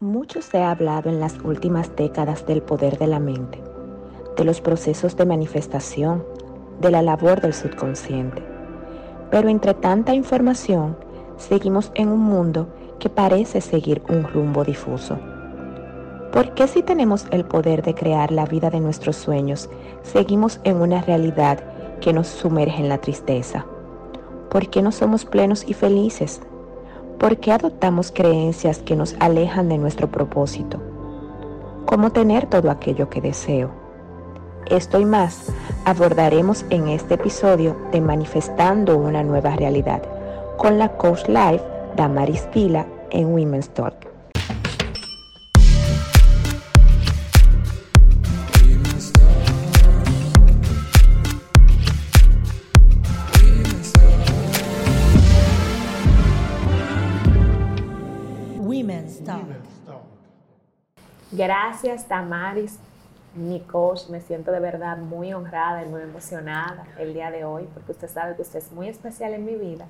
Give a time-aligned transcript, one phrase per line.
[0.00, 3.62] Mucho se ha hablado en las últimas décadas del poder de la mente,
[4.34, 6.24] de los procesos de manifestación,
[6.80, 8.42] de la labor del subconsciente.
[9.30, 10.96] Pero entre tanta información,
[11.36, 12.66] seguimos en un mundo
[12.98, 15.18] que parece seguir un rumbo difuso.
[16.32, 19.68] ¿Por qué si tenemos el poder de crear la vida de nuestros sueños,
[20.00, 21.62] seguimos en una realidad
[22.00, 23.66] que nos sumerge en la tristeza?
[24.48, 26.40] ¿Por qué no somos plenos y felices?
[27.20, 30.80] ¿Por qué adoptamos creencias que nos alejan de nuestro propósito?
[31.84, 33.72] ¿Cómo tener todo aquello que deseo?
[34.64, 35.52] Esto y más
[35.84, 40.02] abordaremos en este episodio de Manifestando una nueva realidad
[40.56, 41.62] con la coach life
[41.94, 43.99] Damaris Vila en Women's Talk.
[61.32, 62.76] Gracias, Tamaris,
[63.36, 64.08] mi coach.
[64.08, 68.10] Me siento de verdad muy honrada y muy emocionada el día de hoy, porque usted
[68.10, 69.86] sabe que usted es muy especial en mi vida.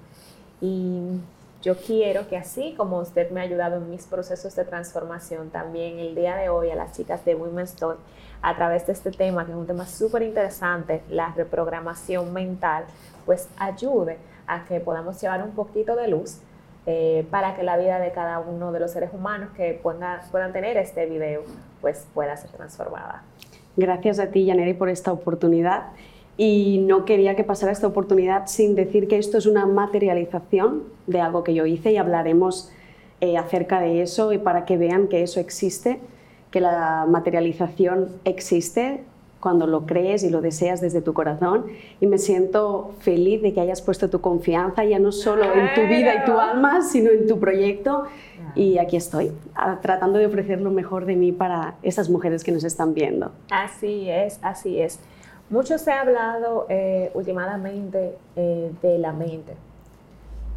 [0.61, 1.19] Y
[1.62, 5.98] yo quiero que así como usted me ha ayudado en mis procesos de transformación, también
[5.98, 7.97] el día de hoy a las chicas de Women's Talk,
[8.43, 12.84] a través de este tema, que es un tema súper interesante, la reprogramación mental,
[13.25, 16.41] pues ayude a que podamos llevar un poquito de luz
[16.86, 20.77] eh, para que la vida de cada uno de los seres humanos que puedan tener
[20.77, 21.42] este video
[21.81, 23.22] pues pueda ser transformada.
[23.77, 25.89] Gracias a ti, Yaneri, por esta oportunidad.
[26.37, 31.20] Y no quería que pasara esta oportunidad sin decir que esto es una materialización de
[31.20, 32.72] algo que yo hice y hablaremos
[33.20, 36.00] eh, acerca de eso y para que vean que eso existe,
[36.50, 39.05] que la materialización existe,
[39.41, 41.67] cuando lo crees y lo deseas desde tu corazón.
[42.01, 45.83] Y me siento feliz de que hayas puesto tu confianza ya no solo en tu
[45.83, 48.05] vida y tu alma, sino en tu proyecto.
[48.55, 49.33] Y aquí estoy,
[49.81, 53.33] tratando de ofrecer lo mejor de mí para esas mujeres que nos están viendo.
[53.51, 54.99] Así es, así es.
[55.51, 59.55] Mucho se ha hablado eh, últimamente eh, de la mente.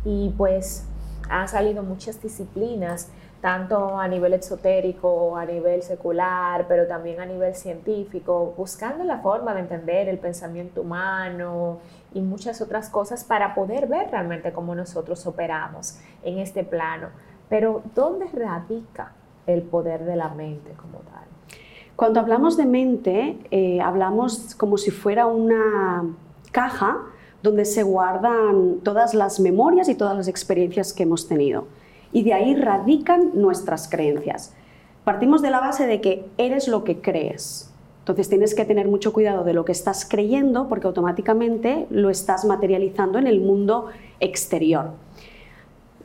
[0.05, 0.85] Y pues
[1.29, 3.09] han salido muchas disciplinas
[3.43, 9.53] tanto a nivel exotérico, a nivel secular, pero también a nivel científico, buscando la forma
[9.53, 11.79] de entender el pensamiento humano
[12.13, 17.09] y muchas otras cosas para poder ver realmente cómo nosotros operamos en este plano.
[17.49, 19.11] Pero ¿dónde radica
[19.45, 21.25] el poder de la mente como tal?
[21.97, 26.05] Cuando hablamos de mente, eh, hablamos como si fuera una
[26.53, 26.97] caja
[27.41, 31.65] donde se guardan todas las memorias y todas las experiencias que hemos tenido
[32.13, 34.53] y de ahí radican nuestras creencias.
[35.03, 37.69] Partimos de la base de que eres lo que crees.
[37.99, 42.45] Entonces tienes que tener mucho cuidado de lo que estás creyendo porque automáticamente lo estás
[42.45, 43.87] materializando en el mundo
[44.19, 44.91] exterior.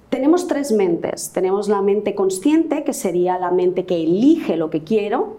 [0.08, 1.30] Tenemos tres mentes.
[1.32, 5.36] Tenemos la mente consciente, que sería la mente que elige lo que quiero.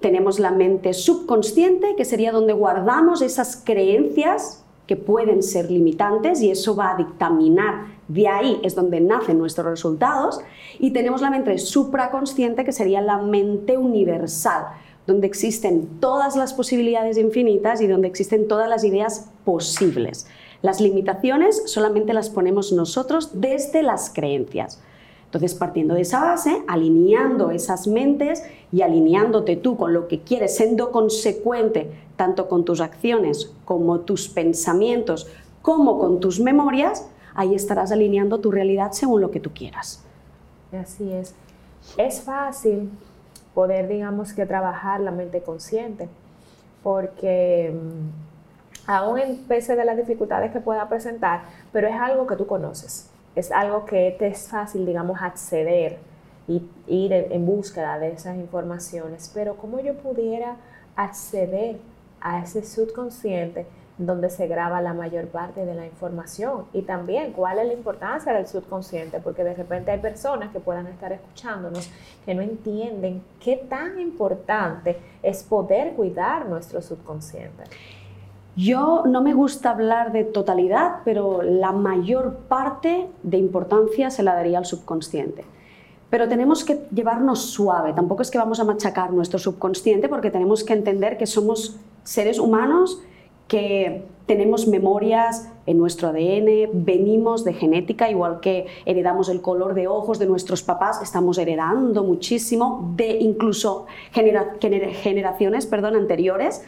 [0.00, 6.50] Tenemos la mente subconsciente, que sería donde guardamos esas creencias que pueden ser limitantes y
[6.50, 10.40] eso va a dictaminar de ahí es donde nacen nuestros resultados.
[10.78, 14.64] Y tenemos la mente supraconsciente, que sería la mente universal,
[15.06, 20.26] donde existen todas las posibilidades infinitas y donde existen todas las ideas posibles.
[20.60, 24.82] Las limitaciones solamente las ponemos nosotros desde las creencias.
[25.26, 28.42] Entonces, partiendo de esa base, alineando esas mentes
[28.72, 34.28] y alineándote tú con lo que quieres, siendo consecuente tanto con tus acciones como tus
[34.28, 35.26] pensamientos,
[35.60, 37.06] como con tus memorias,
[37.38, 40.02] ahí estarás alineando tu realidad según lo que tú quieras.
[40.72, 41.36] Así es.
[41.96, 42.90] Es fácil
[43.54, 46.08] poder, digamos, que trabajar la mente consciente,
[46.82, 52.34] porque mm, aún en pese de las dificultades que pueda presentar, pero es algo que
[52.34, 55.98] tú conoces, es algo que te es fácil, digamos, acceder
[56.48, 60.56] y ir en búsqueda de esas informaciones, pero ¿cómo yo pudiera
[60.96, 61.76] acceder
[62.20, 63.64] a ese subconsciente
[63.98, 68.32] donde se graba la mayor parte de la información y también cuál es la importancia
[68.32, 71.90] del subconsciente, porque de repente hay personas que puedan estar escuchándonos
[72.24, 77.64] que no entienden qué tan importante es poder cuidar nuestro subconsciente.
[78.54, 84.34] Yo no me gusta hablar de totalidad, pero la mayor parte de importancia se la
[84.34, 85.44] daría al subconsciente.
[86.10, 90.64] Pero tenemos que llevarnos suave, tampoco es que vamos a machacar nuestro subconsciente porque tenemos
[90.64, 93.02] que entender que somos seres humanos
[93.48, 99.88] que tenemos memorias en nuestro ADN, venimos de genética, igual que heredamos el color de
[99.88, 106.62] ojos de nuestros papás, estamos heredando muchísimo de incluso generaciones perdón, anteriores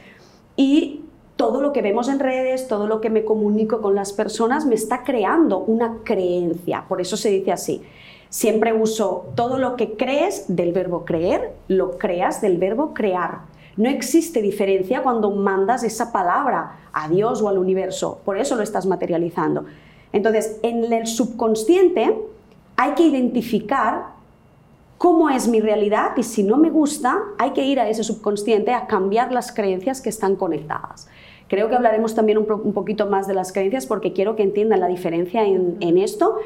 [0.57, 1.03] y
[1.37, 4.75] todo lo que vemos en redes, todo lo que me comunico con las personas me
[4.75, 7.83] está creando una creencia, por eso se dice así.
[8.31, 13.41] Siempre uso todo lo que crees del verbo creer, lo creas del verbo crear.
[13.77, 18.63] No existe diferencia cuando mandas esa palabra a Dios o al universo, por eso lo
[18.63, 19.65] estás materializando.
[20.13, 22.17] Entonces, en el subconsciente
[22.77, 24.07] hay que identificar
[24.99, 28.73] cómo es mi realidad y si no me gusta, hay que ir a ese subconsciente
[28.73, 31.09] a cambiar las creencias que están conectadas.
[31.49, 34.87] Creo que hablaremos también un, poquito más de las creencias porque quiero que entiendan la
[34.89, 36.37] diferencia en, en esto,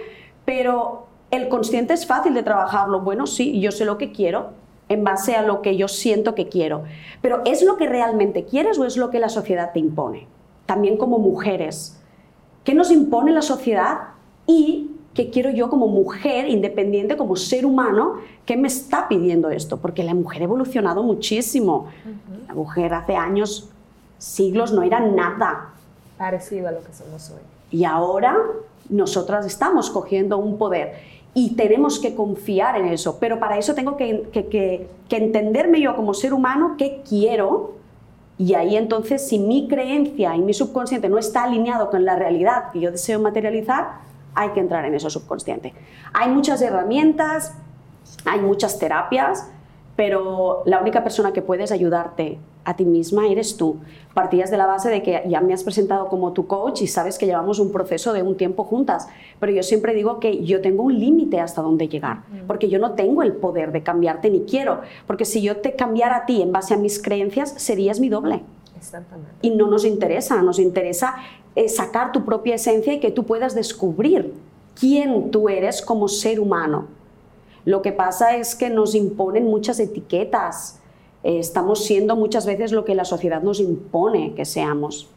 [0.44, 3.00] pero el consciente es fácil de trabajarlo.
[3.00, 4.50] Bueno, sí, yo sé lo que quiero,
[4.88, 6.84] en base a lo que yo siento que quiero.
[7.22, 10.26] Pero ¿es lo que realmente quieres o es lo que la sociedad te impone?
[10.66, 12.00] También como mujeres.
[12.64, 13.98] ¿Qué nos impone la sociedad
[14.46, 19.76] y ¿Qué quiero yo como mujer independiente, como ser humano, que me está pidiendo esto?
[19.76, 21.86] Porque la mujer ha evolucionado muchísimo.
[22.48, 23.70] La mujer hace años,
[24.18, 25.70] siglos, no era nada.
[26.18, 27.38] Parecido a lo que somos hoy.
[27.70, 28.36] Y ahora
[28.88, 30.96] nosotras estamos cogiendo un poder
[31.34, 33.18] y tenemos que confiar en eso.
[33.18, 37.74] Pero para eso tengo que, que entenderme yo como ser humano qué quiero.
[38.38, 42.72] Y ahí entonces, si mi creencia y mi subconsciente no está alineado con la realidad
[42.72, 43.98] que yo deseo materializar,
[44.34, 45.72] hay que entrar en eso subconsciente.
[46.12, 47.54] Hay muchas herramientas,
[48.24, 49.48] hay muchas terapias,
[49.96, 53.76] pero la única persona que puedes ayudarte a ti misma eres tú.
[54.14, 57.18] Partías de la base de que ya me has presentado como tu coach y sabes
[57.18, 59.06] que llevamos un proceso de un tiempo juntas,
[59.38, 62.92] pero yo siempre digo que yo tengo un límite hasta dónde llegar, porque yo no
[62.92, 66.52] tengo el poder de cambiarte ni quiero, porque si yo te cambiara a ti en
[66.52, 68.42] base a mis creencias, serías mi doble.
[69.42, 71.16] Y no nos interesa, nos interesa
[71.54, 74.34] eh, sacar tu propia esencia y que tú puedas descubrir
[74.78, 76.86] quién tú eres como ser humano.
[77.64, 80.80] Lo que pasa es que nos imponen muchas etiquetas.
[81.22, 85.08] Eh, estamos siendo muchas veces lo que la sociedad nos impone que seamos.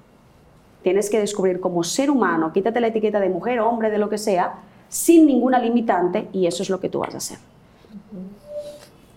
[0.84, 4.18] Tienes que descubrir como ser humano, quítate la etiqueta de mujer, hombre, de lo que
[4.18, 7.38] sea, sin ninguna limitante y eso es lo que tú vas a hacer.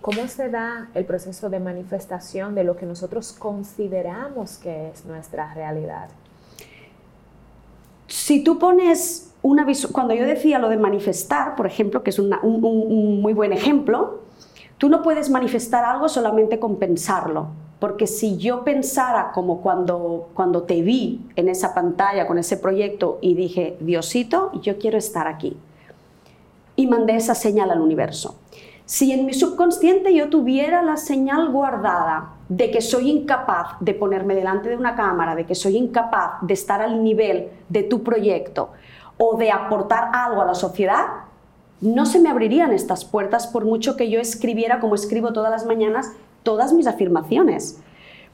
[0.00, 5.52] ¿Cómo se da el proceso de manifestación de lo que nosotros consideramos que es nuestra
[5.52, 6.08] realidad?
[8.10, 12.30] Si tú pones una cuando yo decía lo de manifestar, por ejemplo, que es un,
[13.22, 14.20] muy buen ejemplo,
[14.78, 17.46] tú no puedes manifestar algo solamente con pensarlo,
[17.78, 23.18] porque si yo pensara como cuando, cuando te vi en esa pantalla con ese proyecto
[23.20, 25.56] y dije, Diosito, yo quiero estar aquí,
[26.74, 28.34] y mandé esa señal al universo.
[28.86, 34.34] Si en mi subconsciente yo tuviera la señal guardada de que soy incapaz de ponerme
[34.34, 38.70] delante de una cámara, de que soy incapaz de estar al nivel de tu proyecto
[39.18, 41.06] o de aportar algo a la sociedad,
[41.80, 45.64] no se me abrirían estas puertas por mucho que yo escribiera como escribo todas las
[45.64, 46.12] mañanas
[46.42, 47.80] todas mis afirmaciones.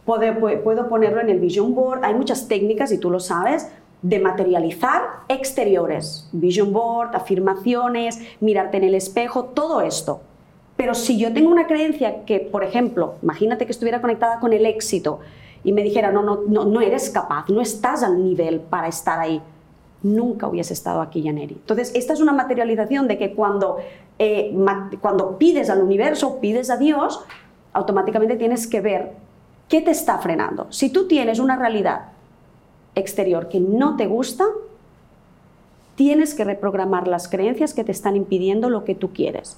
[0.06, 3.68] Puedo, puedo ponerlo en el vision board, hay muchas técnicas y tú lo sabes,
[4.00, 10.20] de materializar exteriores, vision board, afirmaciones, mirarte en el espejo, todo esto.
[10.76, 14.66] Pero si yo tengo una creencia que, por ejemplo, imagínate que estuviera conectada con el
[14.66, 15.20] éxito
[15.64, 19.18] y me dijera, no, no, no, no eres capaz, no estás al nivel para estar
[19.18, 19.40] ahí,
[20.02, 21.54] nunca hubiese estado aquí, Yaneri.
[21.54, 23.78] Entonces, esta es una materialización de que cuando,
[24.18, 24.54] eh,
[25.00, 27.24] cuando pides al universo, pides a Dios,
[27.72, 29.12] automáticamente tienes que ver
[29.68, 30.66] qué te está frenando.
[30.70, 32.12] Si tú tienes una realidad
[32.94, 34.44] exterior que no te gusta,
[35.94, 39.56] tienes que reprogramar las creencias que te están impidiendo lo que tú quieres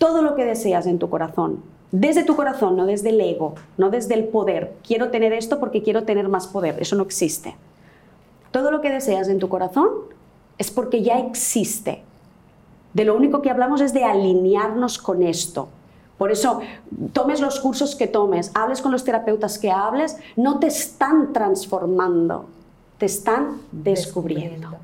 [0.00, 1.62] todo lo que deseas en tu corazón,
[1.92, 4.72] desde tu corazón, no desde el ego, no desde el poder.
[4.82, 6.76] Quiero tener esto porque quiero tener más poder.
[6.80, 7.54] Eso no existe.
[8.50, 9.90] Todo lo que deseas en tu corazón
[10.56, 12.02] es porque ya existe.
[12.94, 15.68] De lo único que hablamos es de alinearnos con esto.
[16.16, 16.60] Por eso,
[17.12, 22.46] tomes los cursos que tomes, hables con los terapeutas que hables, no te están transformando,
[22.96, 24.78] te están descubriendo.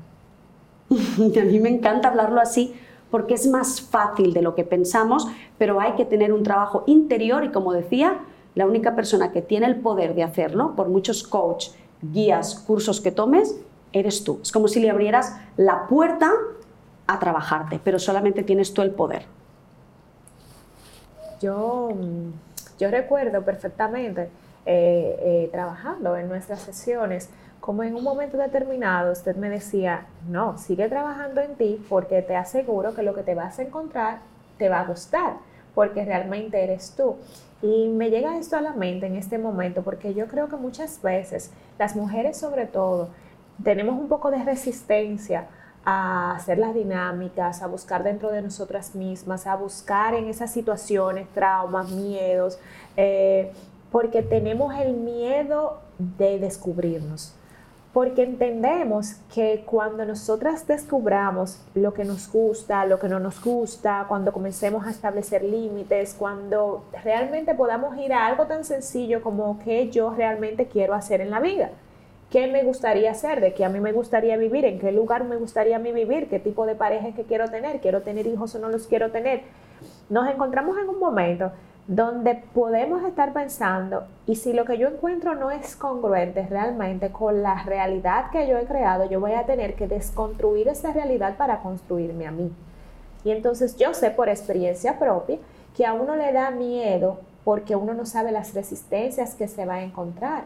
[0.89, 1.39] descubriendo.
[1.41, 2.75] a mí me encanta hablarlo así
[3.11, 7.43] porque es más fácil de lo que pensamos, pero hay que tener un trabajo interior
[7.43, 8.19] y como decía,
[8.55, 11.69] la única persona que tiene el poder de hacerlo, por muchos coach,
[12.01, 13.55] guías, cursos que tomes,
[13.93, 14.39] eres tú.
[14.41, 16.31] Es como si le abrieras la puerta
[17.07, 19.25] a trabajarte, pero solamente tienes tú el poder.
[21.41, 21.89] Yo,
[22.79, 24.29] yo recuerdo perfectamente
[24.65, 27.29] eh, eh, trabajando en nuestras sesiones,
[27.67, 32.33] como en un momento determinado usted me decía, no, sigue trabajando en ti porque te
[32.33, 34.19] aseguro que lo que te vas a encontrar
[34.57, 35.33] te va a gustar,
[35.75, 37.17] porque realmente eres tú.
[37.61, 41.01] Y me llega esto a la mente en este momento porque yo creo que muchas
[41.01, 43.09] veces las mujeres sobre todo
[43.61, 45.47] tenemos un poco de resistencia
[45.83, 51.27] a hacer las dinámicas, a buscar dentro de nosotras mismas, a buscar en esas situaciones,
[51.33, 52.59] traumas, miedos,
[52.95, 53.51] eh,
[53.91, 57.36] porque tenemos el miedo de descubrirnos
[57.97, 64.05] porque entendemos que cuando nosotras descubramos lo que nos gusta, lo que no nos gusta,
[64.07, 69.89] cuando comencemos a establecer límites, cuando realmente podamos ir a algo tan sencillo como qué
[69.89, 71.71] yo realmente quiero hacer en la vida,
[72.29, 75.37] qué me gustaría hacer, de qué a mí me gustaría vivir, en qué lugar me
[75.37, 78.59] gustaría a mí vivir, qué tipo de pareja que quiero tener, quiero tener hijos o
[78.59, 79.41] no los quiero tener,
[80.07, 81.51] nos encontramos en un momento
[81.87, 87.41] donde podemos estar pensando, y si lo que yo encuentro no es congruente realmente con
[87.41, 91.61] la realidad que yo he creado, yo voy a tener que desconstruir esa realidad para
[91.61, 92.51] construirme a mí.
[93.23, 95.37] Y entonces yo sé por experiencia propia
[95.75, 99.75] que a uno le da miedo porque uno no sabe las resistencias que se va
[99.75, 100.43] a encontrar.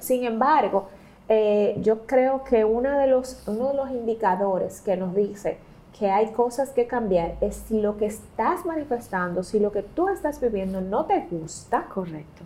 [0.00, 0.88] Sin embargo,
[1.28, 5.58] eh, yo creo que uno de, los, uno de los indicadores que nos dice
[5.98, 10.08] que hay cosas que cambiar es si lo que estás manifestando, si lo que tú
[10.08, 12.44] estás viviendo no te gusta, correcto,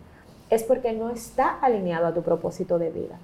[0.48, 3.18] es porque no está alineado a tu propósito de vida.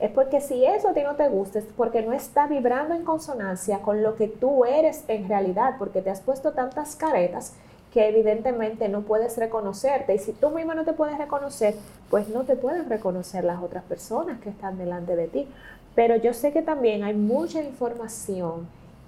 [0.00, 3.04] Es porque si eso a ti no te gusta, es porque no está vibrando en
[3.04, 7.52] consonancia con lo que tú eres en realidad, porque te has puesto tantas caretas
[7.92, 10.14] que evidentemente no puedes reconocerte.
[10.14, 11.74] Y si tú mismo no te puedes reconocer,
[12.10, 15.48] pues no te pueden reconocer las otras personas que están delante de ti.
[15.94, 18.66] Pero yo sé que también hay mucha información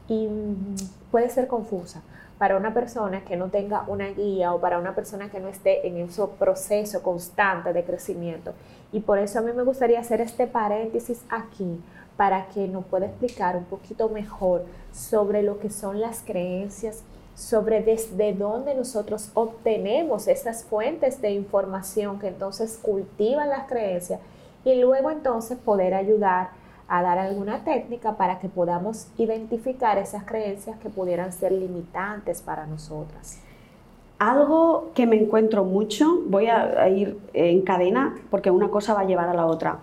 [0.08, 0.28] y
[1.10, 2.02] puede ser confusa
[2.38, 5.86] para una persona que no tenga una guía o para una persona que no esté
[5.86, 8.52] en ese proceso constante de crecimiento.
[8.92, 11.80] Y por eso a mí me gustaría hacer este paréntesis aquí
[12.16, 17.02] para que nos pueda explicar un poquito mejor sobre lo que son las creencias,
[17.34, 24.20] sobre desde dónde nosotros obtenemos esas fuentes de información que entonces cultivan las creencias
[24.64, 26.50] y luego entonces poder ayudar
[26.88, 32.66] a dar alguna técnica para que podamos identificar esas creencias que pudieran ser limitantes para
[32.66, 33.40] nosotras.
[34.18, 39.04] Algo que me encuentro mucho, voy a ir en cadena porque una cosa va a
[39.04, 39.78] llevar a la otra.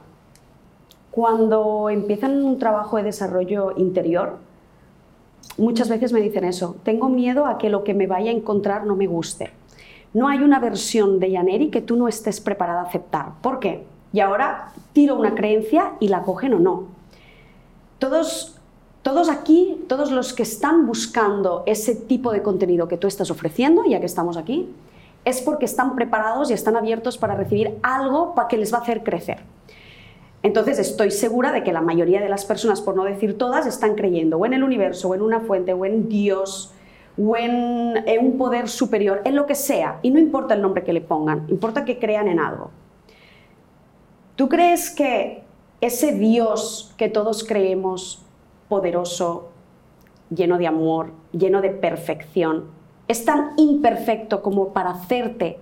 [1.12, 4.38] Cuando empiezan un trabajo de desarrollo interior,
[5.60, 8.88] muchas veces me dicen eso, tengo miedo a que lo que me vaya a encontrar
[8.88, 9.52] no me guste.
[10.14, 13.34] No hay una versión de Yaneri que tú no estés preparada a aceptar.
[13.42, 13.84] ¿Por qué?
[14.12, 16.84] Y ahora tiro una creencia y la cogen o no.
[18.04, 18.60] Todos,
[19.02, 23.86] todos aquí, todos los que están buscando ese tipo de contenido que tú estás ofreciendo,
[23.86, 24.68] ya que estamos aquí,
[25.24, 28.82] es porque están preparados y están abiertos para recibir algo para que les va a
[28.82, 29.38] hacer crecer.
[30.42, 33.96] Entonces estoy segura de que la mayoría de las personas, por no decir todas, están
[33.96, 36.74] creyendo o en el universo, o en una fuente, o en Dios,
[37.18, 40.00] o en, en, un poder superior, en lo que sea.
[40.02, 42.70] Y no importa el nombre que le pongan, importa que crean en algo.
[44.36, 45.43] ¿Tú crees que
[45.86, 48.22] ese Dios que todos creemos
[48.70, 49.50] poderoso,
[50.30, 52.66] lleno de amor, lleno de perfección,
[53.08, 55.60] es tan imperfecto como para hacerte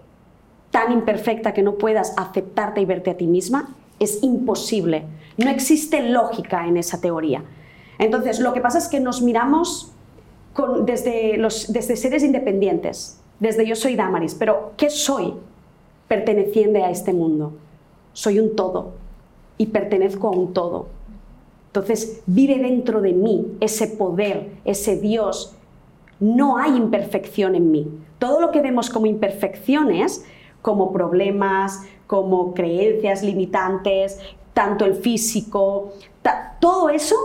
[0.70, 3.75] tan imperfecta que no puedas aceptarte y verte a ti misma?
[4.00, 5.04] Es imposible.
[5.38, 7.44] No existe lógica en esa teoría.
[8.00, 9.92] Entonces, lo que pasa es que nos miramos
[10.86, 11.38] desde,
[11.70, 15.34] desde seres independientes, desde yo soy Damaris, pero ¿qué soy
[16.08, 17.54] perteneciente a este mundo?
[18.13, 18.94] soy un todo
[19.62, 20.88] y pertenezco a un todo.
[21.68, 25.56] Entonces vive dentro de mí ese poder, ese Dios.
[26.20, 27.88] No hay imperfección en mí.
[28.18, 30.25] Todo lo que vemos como imperfecciones,
[30.63, 34.20] como problemas, como creencias limitantes,
[34.56, 35.94] tanto el físico,
[36.60, 37.15] todo eso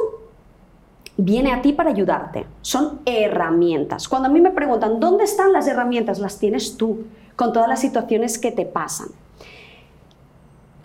[1.16, 2.44] viene a ti para ayudarte.
[2.60, 4.08] Son herramientas.
[4.08, 6.18] Cuando a mí me preguntan, ¿dónde están las herramientas?
[6.18, 9.08] Las tienes tú, con todas las situaciones que te pasan.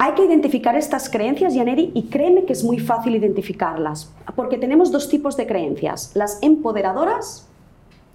[0.03, 4.91] Hay que identificar estas creencias, Yaneri, y créeme que es muy fácil identificarlas, porque tenemos
[4.91, 7.47] dos tipos de creencias, las empoderadoras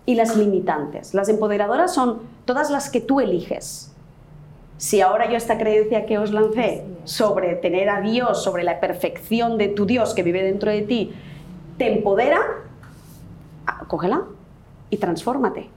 [0.04, 1.14] y las limitantes.
[1.14, 3.94] Las empoderadoras son todas las que tú eliges.
[4.78, 9.56] Si ahora yo esta creencia que os lancé sobre tener a Dios, sobre la perfección
[9.56, 11.12] de tu Dios que vive dentro de ti,
[11.78, 12.40] te empodera,
[13.86, 14.24] cógela
[14.90, 15.75] y transfórmate.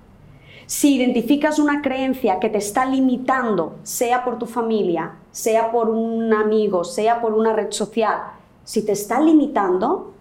[0.70, 6.32] Si identificas una creencia que te está limitando, sea por tu familia, sea por un
[6.32, 8.20] amigo, sea por una red social,
[8.66, 10.14] si te está limitando,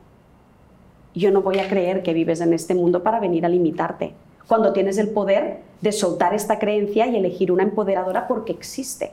[1.14, 4.14] yo no voy a creer que vives en este mundo para venir a limitarte.
[4.46, 9.12] Cuando tienes el poder de soltar esta creencia y elegir una empoderadora porque existe.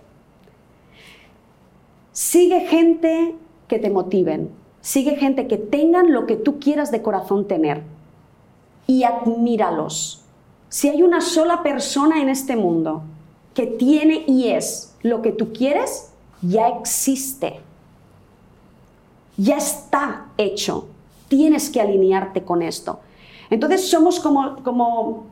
[2.13, 3.35] Sigue gente
[3.67, 7.83] que te motiven, sigue gente que tengan lo que tú quieras de corazón tener
[8.87, 10.24] y admíralos
[10.75, 13.01] si hay una sola persona en este mundo
[13.53, 17.61] que tiene y es lo que tú quieres, ya existe.
[19.37, 20.89] Ya está hecho.
[21.29, 22.99] Tienes que alinearte con esto.
[23.49, 25.27] Entonces somos como, como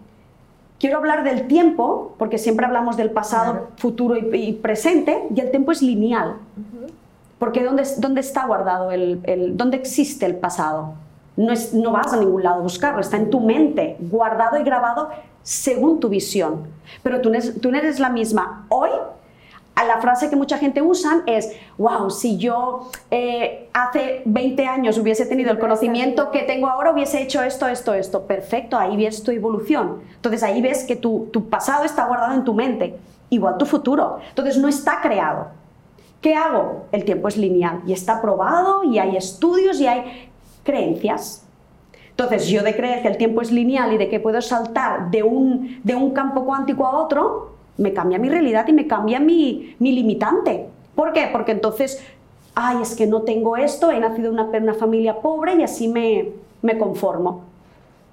[0.79, 5.73] quiero hablar del tiempo, porque siempre hablamos del pasado, futuro y, presente, y el tiempo
[5.73, 6.37] es lineal.
[7.37, 10.93] Porque ¿dónde, dónde está guardado el, el, dónde existe el pasado?
[11.35, 14.63] No, es, no vas a ningún lado a buscarlo, está en tu mente, guardado y
[14.63, 15.09] grabado
[15.43, 16.67] según tu visión.
[17.03, 17.31] Pero tú,
[17.61, 18.89] tú no eres la misma hoy
[19.75, 24.97] a la frase que mucha gente usa es, wow, si yo eh, hace 20 años
[24.97, 28.23] hubiese tenido el conocimiento que tengo ahora, hubiese hecho esto, esto, esto.
[28.23, 30.01] Perfecto, ahí ves tu evolución.
[30.15, 32.95] Entonces ahí ves que tu, tu pasado está guardado en tu mente,
[33.29, 34.19] igual tu futuro.
[34.29, 35.47] Entonces no está creado.
[36.21, 36.85] ¿Qué hago?
[36.91, 40.29] El tiempo es lineal y está probado y hay estudios y hay
[40.63, 41.42] creencias.
[42.17, 45.23] Entonces yo de creer que el tiempo es lineal y de que puedo saltar de
[45.23, 49.75] un, de un campo cuántico a otro, me cambia mi realidad y me cambia mi,
[49.79, 50.67] limitante.
[50.93, 51.27] ¿Por qué?
[51.31, 52.03] Porque entonces,
[52.53, 56.29] ay, es que no tengo esto, he nacido en una, familia pobre y así me,
[56.61, 57.45] me conformo.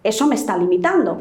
[0.02, 1.20] Eso me está limitando.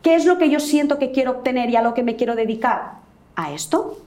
[0.00, 2.36] ¿Qué es lo que yo siento que quiero obtener y a lo que me quiero
[2.36, 2.98] dedicar?
[3.34, 3.98] A esto.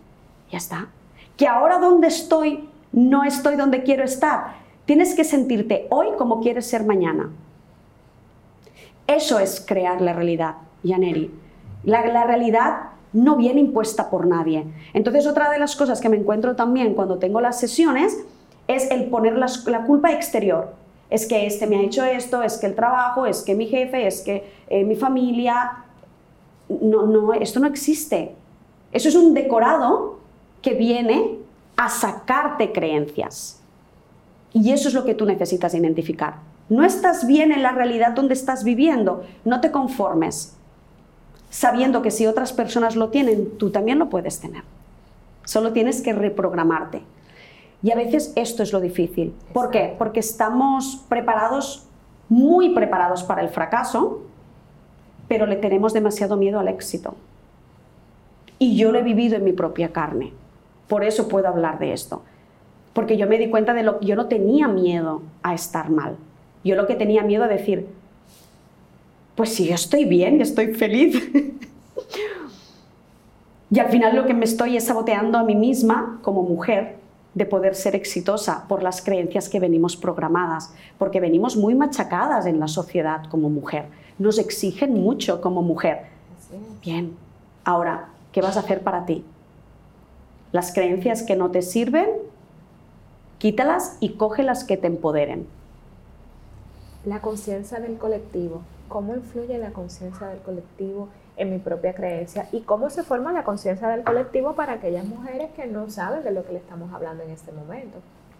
[0.49, 0.87] Ya está.
[1.35, 4.61] Que ahora donde estoy, no estoy donde quiero estar.
[4.85, 7.29] Tienes que sentirte hoy como quieres ser mañana.
[9.15, 11.31] Eso es crear la realidad, Yaneri.
[11.83, 14.65] La, la realidad no viene impuesta por nadie.
[14.93, 18.17] Entonces, otra de las cosas que me encuentro también cuando tengo las sesiones
[18.67, 20.73] es el poner la, culpa exterior.
[21.09, 24.07] Es que este me ha hecho esto, es que el trabajo, es que mi jefe,
[24.07, 25.83] es que eh, mi familia.
[26.69, 28.33] No, no, esto no existe.
[28.93, 30.19] Eso es un decorado
[30.61, 31.37] que viene
[31.75, 33.59] a sacarte creencias.
[34.53, 36.50] Y eso es lo que tú necesitas identificar.
[36.71, 40.57] No estás bien en la realidad donde estás viviendo, no te conformes
[41.51, 44.63] sabiendo que si otras personas lo tienen, tú también lo puedes tener.
[45.45, 47.03] Solo tienes que reprogramarte.
[47.83, 49.35] Y a veces esto es lo difícil.
[49.53, 49.95] ¿Por qué?
[49.97, 51.87] Porque estamos preparados,
[52.29, 54.21] muy preparados para el fracaso,
[55.27, 57.15] pero le tenemos demasiado miedo al éxito.
[58.57, 60.31] Y yo lo he vivido en mi propia carne.
[60.87, 62.21] Por eso puedo hablar de esto.
[62.93, 66.15] Porque yo me di cuenta de lo que yo no tenía miedo a estar mal.
[66.63, 67.87] Yo lo que tenía miedo a decir,
[69.35, 71.21] pues si yo estoy bien estoy feliz.
[73.71, 76.99] y al final lo que me estoy es saboteando a mí misma como mujer
[77.33, 82.59] de poder ser exitosa por las creencias que venimos programadas, porque venimos muy machacadas en
[82.59, 83.85] la sociedad como mujer.
[84.19, 86.07] Nos exigen mucho como mujer.
[86.81, 87.15] Bien,
[87.63, 89.23] ahora, ¿qué vas a hacer para ti?
[90.51, 92.09] Las creencias que no te sirven,
[93.37, 95.47] quítalas y coge las que te empoderen.
[97.05, 98.61] La conciencia del colectivo
[98.91, 103.43] cómo influye la conciencia del colectivo en mi propia creencia y cómo se forma la
[103.43, 107.23] conciencia del colectivo para aquellas mujeres que no saben de lo que le estamos hablando
[107.23, 107.99] en este momento.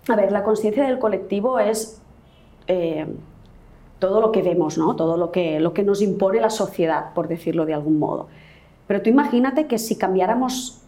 [0.10, 2.02] A ver, la conciencia del colectivo es
[2.68, 3.08] eh,
[3.98, 4.96] todo lo que vemos, ¿no?
[4.96, 8.28] todo lo que, lo que nos impone la sociedad, por decirlo de algún modo.
[8.88, 10.82] Pero tú imagínate que si cambiáramos,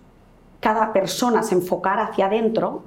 [0.59, 2.83] cada persona se enfocara hacia adentro,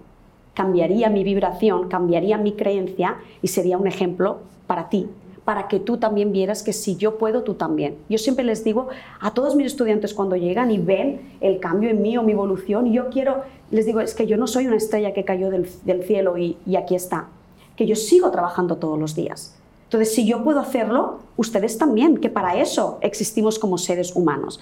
[0.57, 5.07] cambiaría mi vibración, cambiaría mi creencia y sería un ejemplo para ti
[5.47, 7.97] para que tú también vieras que si yo puedo, tú también.
[8.09, 8.89] Yo siempre les digo
[9.21, 12.93] a todos mis estudiantes cuando llegan y ven el cambio en mí o mi evolución,
[12.93, 15.69] yo quiero, les digo, es que yo no soy una estrella que cayó del,
[16.03, 17.29] cielo y, y aquí está,
[17.77, 19.55] que yo sigo trabajando todos los días.
[19.85, 24.59] Entonces, si yo puedo hacerlo, ustedes también, que para eso existimos como seres humanos.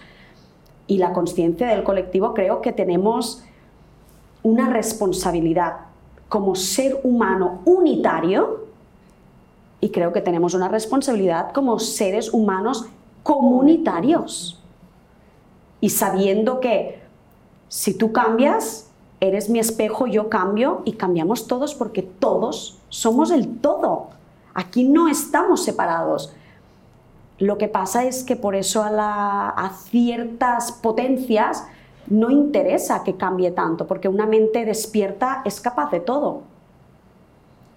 [0.86, 3.42] Y la conciencia del colectivo creo que tenemos
[4.44, 5.78] una responsabilidad
[6.28, 8.66] como ser humano unitario
[9.80, 12.86] y creo que tenemos una responsabilidad como seres humanos
[13.22, 14.60] comunitarios.
[15.80, 17.02] Y sabiendo que
[17.68, 18.88] si tú cambias,
[19.20, 24.08] eres mi espejo, yo cambio y cambiamos todos porque todos somos el todo.
[24.54, 26.32] Aquí no estamos separados.
[27.38, 31.66] Lo que pasa es que por eso a, ciertas potencias
[32.08, 36.42] no interesa que cambie tanto, porque una mente despierta es capaz de todo.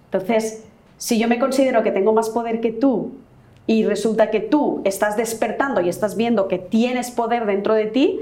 [0.06, 0.64] Entonces,
[0.96, 3.12] si yo me considero que tengo más poder que tú
[3.66, 8.20] y resulta que tú estás despertando y estás viendo que tienes poder dentro de ti,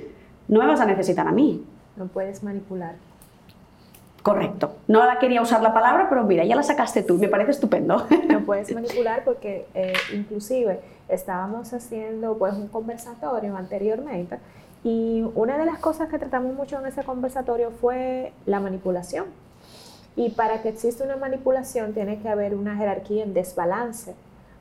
[0.48, 1.64] no me vas a necesitar a mí.
[1.96, 2.94] No puedes manipular.
[4.22, 4.74] Correcto.
[4.88, 8.06] No la quería usar la palabra, pero mira, ya la sacaste tú, me parece estupendo.
[8.28, 14.38] No puedes manipular porque eh, inclusive estábamos haciendo pues un conversatorio anteriormente
[14.86, 19.24] y una de las cosas que tratamos mucho en ese conversatorio fue la manipulación
[20.14, 24.14] y para que exista una manipulación tiene que haber una jerarquía en desbalance,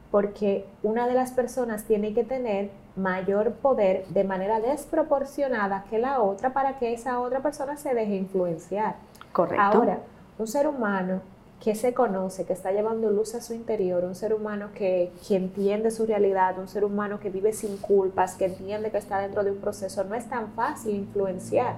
[0.10, 6.20] porque una de las personas tiene que tener mayor poder de manera desproporcionada que la
[6.20, 8.96] otra para que esa otra persona se deje influenciar.
[9.32, 9.62] Correcto.
[9.62, 10.00] Ahora,
[10.40, 11.22] un ser humano
[11.66, 15.36] que se conoce, que está llevando luz a su interior, un ser humano que, que,
[15.36, 19.44] entiende su realidad, un ser humano que vive sin culpas, que entiende que está dentro
[19.44, 21.76] de un proceso, no es tan fácil influenciar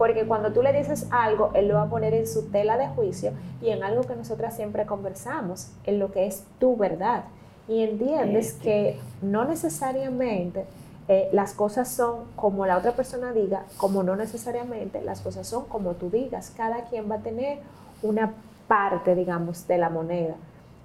[0.00, 2.88] porque cuando tú le dices algo, él lo va a poner en su tela de
[2.88, 7.24] juicio y en algo que nosotras siempre conversamos, en lo que es tu verdad.
[7.68, 10.64] Y entiendes que no necesariamente
[11.08, 15.66] eh, las cosas son como la otra persona diga, como no necesariamente las cosas son
[15.66, 16.50] como tú digas.
[16.56, 17.58] Cada quien va a tener
[18.02, 18.32] una
[18.70, 20.36] parte, digamos, de la moneda.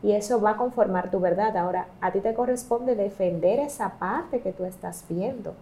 [0.01, 1.55] Y eso va a conformar tu verdad.
[1.55, 5.53] Ahora, a ti te corresponde defender esa parte que tú estás viendo.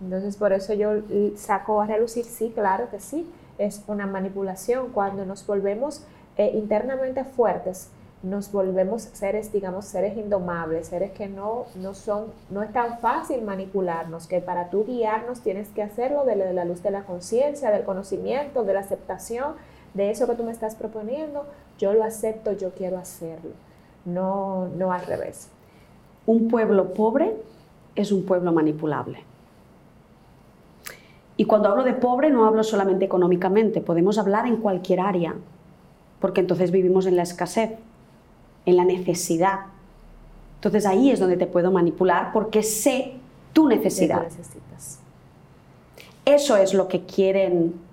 [0.00, 0.90] Entonces, por eso yo
[1.34, 4.90] saco a relucir, sí, claro que sí, es una manipulación.
[4.92, 6.04] Cuando nos volvemos
[6.36, 7.90] eh, internamente fuertes,
[8.22, 13.42] nos volvemos seres, digamos, seres indomables, seres que no, no son, no es tan fácil
[13.42, 17.82] manipularnos, que para tú guiarnos tienes que hacerlo de la, luz de la conciencia, del
[17.82, 19.54] conocimiento, de la aceptación,
[19.96, 21.46] de eso que tú me estás proponiendo,
[21.78, 23.50] yo lo acepto, yo quiero hacerlo,
[24.04, 25.48] no, no al revés.
[26.26, 27.34] Un pueblo pobre
[27.94, 29.24] es un pueblo manipulable.
[31.38, 35.34] Y cuando hablo de pobre no hablo solamente económicamente, podemos hablar en cualquier área,
[36.20, 37.72] porque entonces vivimos en la escasez,
[38.64, 39.60] en la necesidad.
[40.56, 43.14] Entonces ahí es donde te puedo manipular porque sé
[43.52, 44.26] tu necesidad.
[46.24, 47.85] Eso es lo que quieren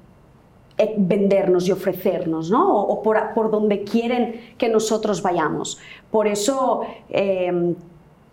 [0.98, 2.82] vendernos y ofrecernos, ¿no?
[2.82, 5.80] O, por, donde quieren que nosotros vayamos.
[6.12, 7.76] Por eso em,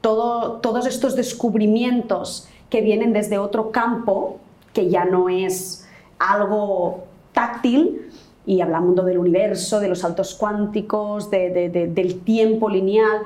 [0.00, 4.38] todos estos descubrimientos que vienen desde otro campo,
[4.72, 5.86] que ya no es
[6.18, 8.10] algo táctil,
[8.46, 13.22] y hablando del universo, de los saltos cuánticos, del tiempo lineal,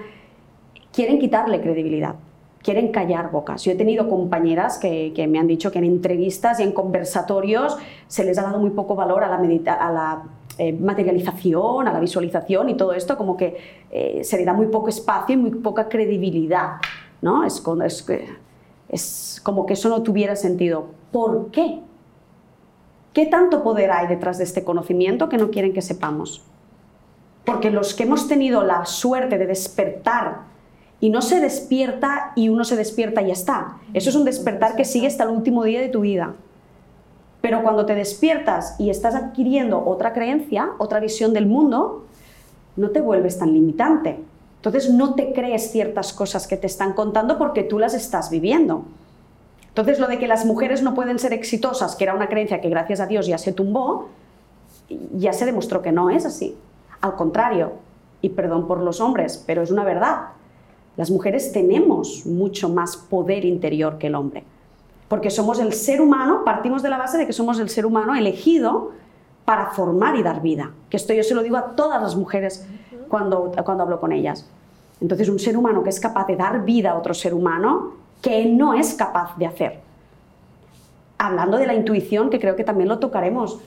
[0.93, 2.17] quieren quitarle credibilidad,
[2.65, 3.63] quieren callar bocas.
[3.63, 7.77] Yo he tenido compañeras que, me han dicho que en entrevistas y en conversatorios
[8.09, 10.23] se les ha dado muy poco valor a la,
[10.57, 13.57] eh, materialización, a la visualización y todo esto, como que
[13.91, 16.77] eh, se le da muy poco espacio y muy poca credibilidad.
[17.21, 17.45] ¿no?
[17.45, 17.63] Es,
[18.89, 20.87] es como que eso no tuviera sentido.
[21.13, 21.81] ¿Por qué?
[23.13, 26.43] ¿Qué tanto poder hay detrás de este conocimiento que no quieren que sepamos?
[27.45, 30.54] Porque los que hemos tenido la suerte de despertar
[31.05, 33.77] y no se despierta y uno se despierta y ya está.
[33.93, 36.33] Eso es un despertar que sigue hasta el último día de tu vida.
[37.43, 42.07] Pero cuando te despiertas y estás adquiriendo otra creencia, otra visión del mundo,
[42.77, 44.19] no te vuelves tan limitante.
[44.57, 48.87] Entonces no te crees ciertas cosas que te están contando porque tú las estás viviendo.
[49.69, 52.71] Entonces, lo de que las mujeres no pueden ser exitosas, que era una creencia que
[52.71, 54.09] gracias a Dios ya se tumbó,
[55.15, 56.57] ya se demostró que no es así.
[57.03, 57.73] Al contrario,
[58.23, 60.29] y perdón por los hombres, pero es una verdad.
[60.97, 64.45] Las mujeres tenemos mucho más poder interior que el hombre.
[65.09, 68.15] Porque somos el ser humano, partimos de la base de que somos el ser humano
[68.15, 68.93] elegido
[69.45, 70.71] para formar y dar vida.
[70.89, 72.67] Que esto yo se lo digo a todas las mujeres
[73.09, 74.49] cuando, cuando hablo con ellas.
[75.01, 78.47] Entonces, un ser humano que es capaz de dar vida a otro ser humano que
[78.47, 79.81] no es capaz de hacer.
[81.19, 83.59] Hablando de la intuición, que creo que también lo tocaremos,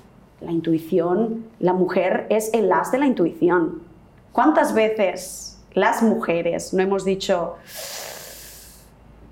[0.41, 3.81] la intuición, la mujer es el as de la intuición.
[4.31, 5.46] ¿Cuántas veces
[5.77, 7.55] las mujeres no hemos dicho,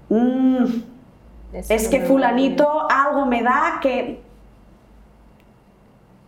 [0.10, 0.65] mm,
[1.53, 4.21] es que fulanito algo me da que...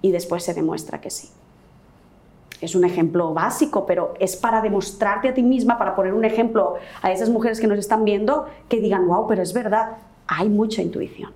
[0.01, 1.29] Y después se demuestra que sí.
[2.61, 6.75] Es un ejemplo básico, pero es para demostrarte a ti misma, para poner un ejemplo
[7.01, 10.81] a esas mujeres que nos están viendo, que digan, wow, pero es verdad, hay mucha
[10.81, 11.31] intuición.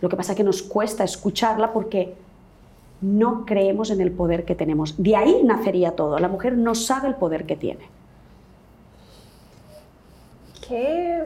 [0.00, 2.16] Lo que pasa es que nos cuesta escucharla porque
[3.02, 4.94] no creemos en el poder que tenemos.
[5.02, 6.18] De ahí nacería todo.
[6.18, 7.88] La mujer no sabe el poder que tiene.
[10.66, 11.24] ¿Qué,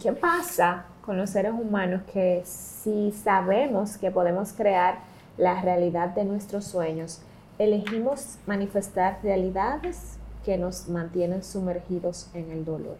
[0.00, 4.98] qué pasa con los seres humanos que si sabemos que podemos crear
[5.36, 7.20] la realidad de nuestros sueños,
[7.58, 12.96] elegimos manifestar realidades que nos mantienen sumergidos en el dolor.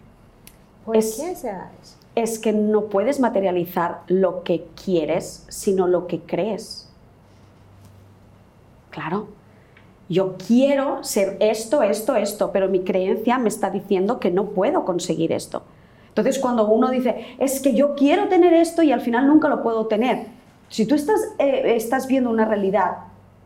[0.85, 1.97] ¿Por es, qué se da eso?
[2.15, 6.91] Es que no puedes materializar lo que quieres, sino lo que crees.
[8.95, 9.27] Claro,
[10.09, 14.85] yo quiero ser esto, esto, esto, pero mi creencia me está diciendo que no puedo
[14.85, 15.65] conseguir esto.
[16.11, 19.65] Entonces, cuando uno dice, es que yo quiero tener esto y al final nunca lo
[19.65, 20.29] puedo tener,
[20.69, 22.99] si tú estás, eh, estás viendo una realidad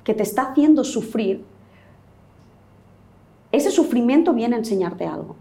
[0.05, 1.43] que te está haciendo sufrir,
[3.51, 5.35] ese sufrimiento viene a enseñarte algo.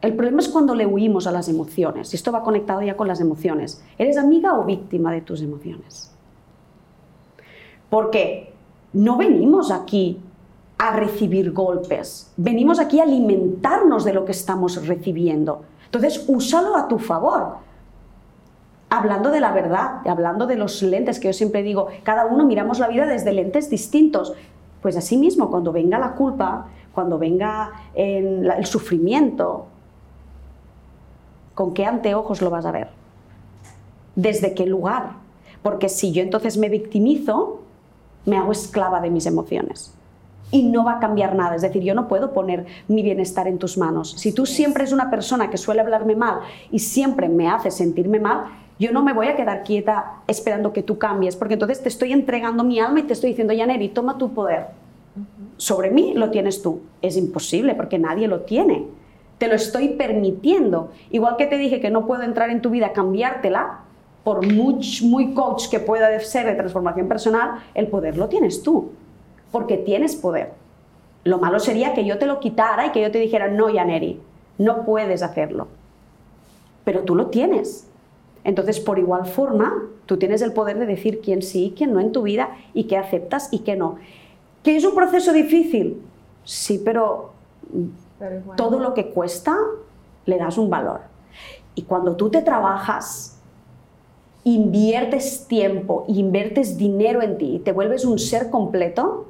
[0.00, 3.06] El problema es cuando le huimos a las emociones, y esto va conectado ya con
[3.06, 3.84] las emociones.
[3.98, 6.12] ¿Eres amiga o víctima de tus emociones?
[7.88, 8.57] Porque
[8.92, 10.20] no venimos aquí
[10.78, 15.62] a recibir golpes, venimos aquí a alimentarnos de lo que estamos recibiendo.
[15.86, 17.56] Entonces, úsalo a tu favor
[18.90, 22.78] hablando de la verdad, hablando de los lentes, que yo siempre digo, cada uno miramos
[22.78, 24.32] la vida desde lentes distintos.
[24.80, 29.66] Pues así mismo, cuando venga la culpa, cuando venga el sufrimiento,
[31.54, 32.88] ¿con qué anteojos lo vas a ver?
[34.14, 35.12] ¿Desde qué lugar?
[35.62, 37.60] Porque si yo entonces me victimizo,
[38.24, 39.94] me hago esclava de mis emociones.
[40.50, 41.56] Y no va a cambiar nada.
[41.56, 44.12] Es decir, yo no puedo poner mi bienestar en tus manos.
[44.16, 48.18] Si tú siempre eres una persona que suele hablarme mal y siempre me hace sentirme
[48.18, 48.46] mal,
[48.78, 52.12] yo no me voy a quedar quieta esperando que tú cambies, porque entonces te estoy
[52.12, 54.66] entregando mi alma y te estoy diciendo, Yaneri, toma tu poder.
[55.56, 56.82] Sobre mí lo tienes tú.
[57.02, 58.86] Es imposible porque nadie lo tiene.
[59.38, 60.90] Te lo estoy permitiendo.
[61.10, 63.80] Igual que te dije que no puedo entrar en tu vida, cambiártela,
[64.28, 68.90] por muy, muy coach que pueda ser de transformación personal, el poder lo tienes tú.
[69.50, 70.52] Porque tienes poder.
[71.24, 74.20] Lo malo sería que yo te lo quitara y que yo te dijera, no, Yaneri,
[74.58, 75.68] no puedes hacerlo.
[76.84, 77.86] Pero tú lo tienes.
[78.44, 82.00] Entonces, por igual forma, tú tienes el poder de decir quién sí y quién no
[82.00, 83.96] en tu vida y qué aceptas y qué no.
[84.62, 86.02] ¿Que es un proceso difícil?
[86.44, 87.32] Sí, pero,
[88.58, 89.56] todo lo que cuesta
[90.26, 91.00] le das un valor.
[91.74, 93.37] Y cuando tú te trabajas,
[94.54, 99.26] inviertes tiempo, inviertes dinero en ti y te vuelves un ser completo,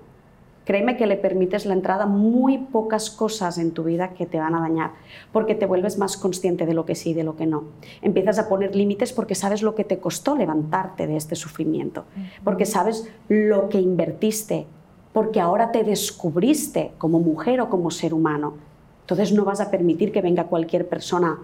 [0.64, 4.38] créeme que le permites la entrada a muy pocas cosas en tu vida que te
[4.38, 4.90] van a dañar,
[5.32, 7.64] porque te vuelves más consciente de lo que sí y de lo que no.
[8.02, 12.04] Empiezas a poner límites porque sabes lo que te costó levantarte de este sufrimiento,
[12.44, 14.66] porque sabes lo que invertiste,
[15.14, 18.54] porque ahora te descubriste como mujer o como ser humano.
[19.00, 21.38] Entonces no vas a permitir que venga cualquier persona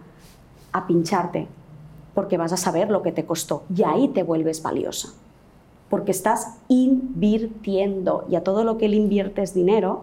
[0.73, 1.49] a pincharte,
[2.15, 5.09] porque vas a saber lo que te costó y ahí te vuelves valiosa
[5.95, 10.03] porque estás invirtiendo y a todo lo que le inviertes dinero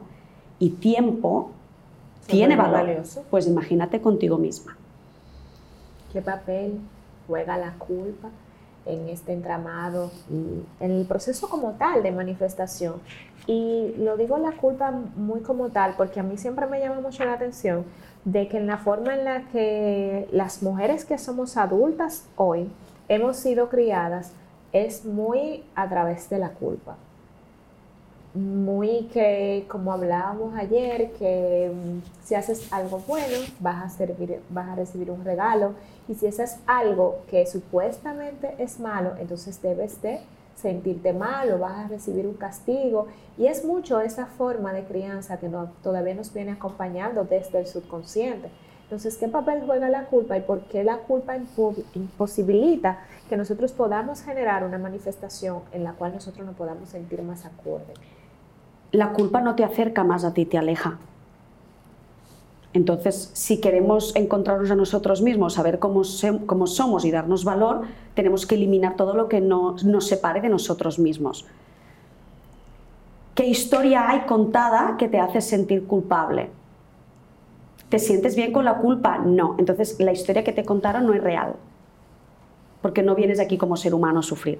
[0.58, 1.52] y tiempo
[2.28, 2.88] tiene valor.
[2.88, 3.26] Valioso.
[3.30, 4.78] Pues imagínate contigo misma.
[6.14, 6.80] ¿Qué papel
[7.28, 8.30] juega la culpa
[8.86, 12.96] en este entramado en el proceso como tal de manifestación?
[13.48, 17.26] Y lo digo la culpa muy como tal porque a mí siempre me llama mucho
[17.26, 17.84] la atención
[18.26, 22.70] de que en la forma en la que las mujeres que somos adultas hoy
[23.08, 24.32] hemos sido criadas,
[24.72, 26.96] es muy a través de la culpa.
[28.34, 34.70] Muy que, como hablábamos ayer, que mm, si haces algo bueno, vas a, servir, vas
[34.70, 35.74] a recibir un regalo.
[36.08, 40.22] Y si haces algo que supuestamente es malo, entonces debes de
[40.62, 43.08] sentirte mal o vas a recibir un castigo.
[43.38, 45.50] Y es mucho esa forma de crianza que
[45.82, 48.50] todavía nos viene acompañando desde el subconsciente.
[48.84, 51.38] Entonces, ¿qué papel juega la culpa y por qué la culpa
[51.96, 57.46] imposibilita que nosotros podamos generar una manifestación en la cual nosotros nos podamos sentir más
[57.46, 57.94] acorde?
[58.92, 61.00] La culpa no te acerca más a ti, te aleja.
[62.74, 66.04] Entonces, si queremos encontrarnos a nosotros mismos, saber cómo,
[66.46, 67.82] cómo somos y darnos valor,
[68.14, 71.46] tenemos que eliminar todo lo que nos separe de nosotros mismos.
[73.36, 76.50] ¿Qué historia hay contada que te hace sentir culpable?
[77.90, 79.18] ¿Te sientes bien con la culpa?
[79.18, 79.56] No.
[79.58, 81.56] Entonces la historia que te contaron no es real,
[82.82, 84.60] porque no vienes aquí como ser humano a sufrir.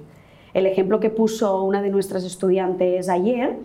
[0.52, 3.56] El ejemplo que puso una de nuestras estudiantes ayer,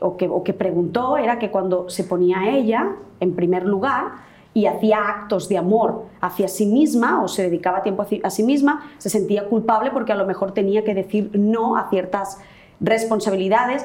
[0.00, 5.48] o que, preguntó, era que cuando se ponía ella en primer lugar, y hacía actos
[5.48, 9.90] de amor hacia sí misma o se dedicaba tiempo a sí misma, se sentía culpable
[9.90, 12.38] porque a lo mejor tenía que decir no a ciertas
[12.78, 13.84] responsabilidades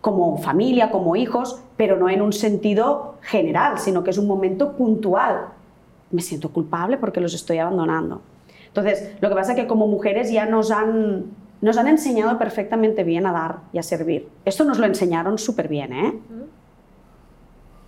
[0.00, 4.72] como familia, como hijos, pero no en un sentido general, sino que es un momento
[4.72, 5.46] puntual.
[6.10, 8.20] Me siento culpable porque los estoy abandonando.
[8.66, 11.26] Entonces, lo que pasa es que como mujeres ya nos han,
[11.62, 14.28] nos han enseñado perfectamente bien a dar y a servir.
[14.44, 16.20] Esto nos lo enseñaron súper bien, ¿eh?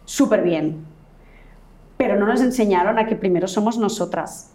[0.05, 0.87] Súper bien.
[1.97, 4.53] Pero no nos enseñaron a que primero somos nosotras.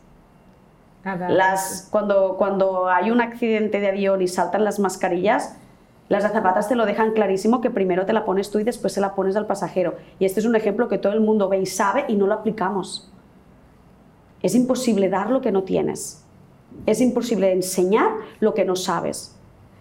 [1.03, 5.57] Las, cuando, cuando hay un accidente de avión y saltan las mascarillas,
[6.07, 9.01] las azafatas te lo dejan clarísimo que primero te la pones tú y después se
[9.01, 9.95] la pones al pasajero.
[10.19, 12.35] Y este es un ejemplo que todo el mundo ve y sabe y no lo
[12.35, 13.11] aplicamos.
[14.41, 16.23] Es imposible dar lo que no tienes.
[16.85, 19.35] Es imposible enseñar lo que no sabes.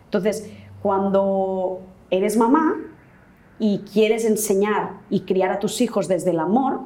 [0.04, 0.50] Entonces,
[0.82, 2.76] cuando eres mamá
[3.58, 6.80] y quieres enseñar y criar a tus hijos desde el amor,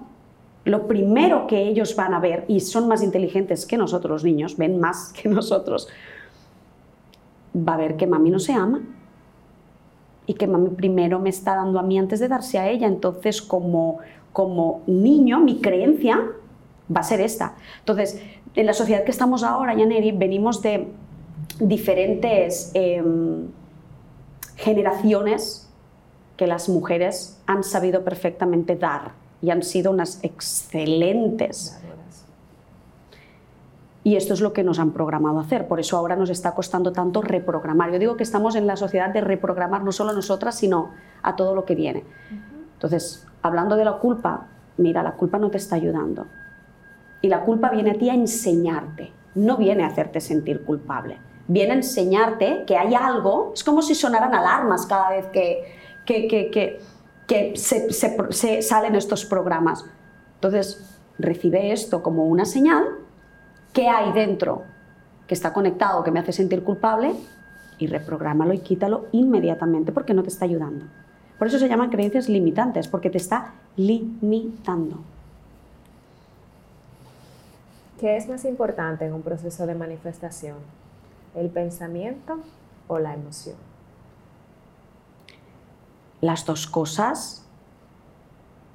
[0.64, 4.56] lo primero que ellos van a ver, y son más inteligentes que nosotros los niños,
[4.56, 5.88] ven más que nosotros,
[7.56, 8.80] va a ver que mami no se ama
[10.26, 12.86] y que mami primero me está dando a mí antes de darse a ella.
[12.86, 13.98] Entonces, como,
[14.32, 16.18] como niño, mi creencia
[16.94, 17.56] va a ser esta.
[17.80, 18.22] Entonces,
[18.54, 20.88] en la sociedad que estamos ahora, Yaneri, venimos de
[21.58, 23.48] diferentes em,
[24.56, 25.68] generaciones
[26.36, 31.78] que las mujeres han sabido perfectamente dar y han sido unas excelentes
[34.04, 35.68] y esto es lo que nos han programado a hacer.
[35.68, 37.92] Por eso ahora nos está costando tanto reprogramar.
[37.92, 40.90] Yo digo que estamos en la sociedad de reprogramar no solo a nosotras, sino
[41.22, 42.04] a todo lo que viene.
[42.74, 46.26] Entonces, hablando de la culpa, mira, la culpa no te está ayudando.
[47.22, 51.18] Y la culpa viene a ti a enseñarte, no viene a hacerte sentir culpable.
[51.48, 55.64] viene a enseñarte que hay algo, es como si sonaran alarmas cada vez que,
[56.06, 56.80] que, que,
[57.26, 59.84] que se, salen estos programas.
[60.34, 62.84] Entonces, recibe esto como una señal,
[63.72, 64.64] ¿qué hay dentro
[65.26, 67.14] que está conectado, que me hace sentir culpable?
[67.78, 70.86] Y reprográmalo y quítalo inmediatamente porque no te está ayudando.
[71.38, 75.02] Por eso se llaman creencias limitantes, porque te está limitando.
[78.02, 80.56] ¿Qué es más importante en un proceso de manifestación?
[81.36, 82.40] ¿El pensamiento
[82.88, 83.54] o la emoción?
[86.20, 87.46] Las dos cosas,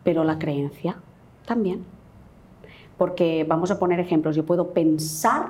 [0.06, 0.96] pero la creencia
[1.46, 1.84] también.
[2.98, 5.48] Porque vamos a poner ejemplos, yo puedo pensar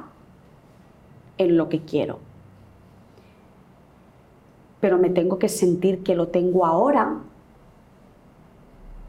[1.37, 2.17] en lo que quiero,
[4.81, 7.19] pero me tengo que sentir que lo tengo ahora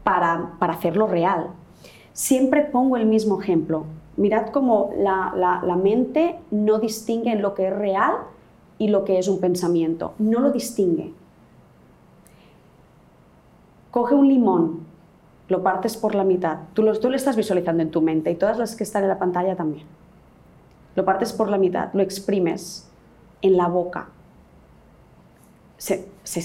[0.03, 1.47] para, para hacerlo real.
[2.13, 3.87] Siempre pongo el mismo ejemplo
[4.19, 8.15] mirad cómo la, mente no distingue en lo que es real
[8.77, 10.13] y lo que es un pensamiento.
[10.19, 11.13] No lo distingue.
[13.91, 14.81] Coge un limón,
[15.47, 16.59] lo partes por la mitad.
[16.73, 19.09] Tú lo, tú lo estás visualizando en tu mente y todas las que están en
[19.09, 19.85] la pantalla también.
[20.95, 22.89] Lo partes por la mitad, lo exprimes
[23.41, 24.09] en la boca.
[25.77, 26.41] Se, sí,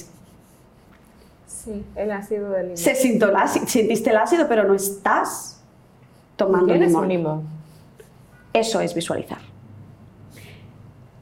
[1.97, 2.77] el ácido del limón.
[2.77, 5.61] Se sintió el ácido, sentiste el ácido, pero no estás
[6.37, 7.03] tomando limón.
[7.03, 7.54] Un limón.
[8.55, 9.39] Eso es visualizar.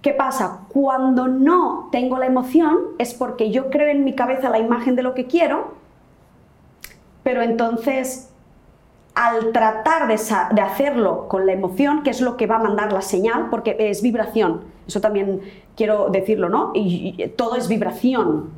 [0.03, 0.61] ¿Qué pasa?
[0.69, 5.03] Cuando no tengo la emoción es porque yo creo en mi cabeza la imagen de
[5.03, 5.75] lo que quiero,
[7.23, 8.29] pero entonces
[9.15, 10.15] al tratar de,
[10.63, 14.03] hacerlo con la emoción, que es lo que va a mandar la señal, porque es
[14.03, 15.41] vibración, eso también
[15.77, 16.73] quiero decirlo, ¿no?
[16.75, 18.51] Y, todo es vibración,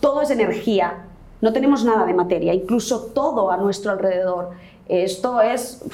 [0.00, 1.04] todo es energía,
[1.40, 4.50] no tenemos nada de materia, incluso todo a nuestro alrededor.
[4.88, 5.84] Esto es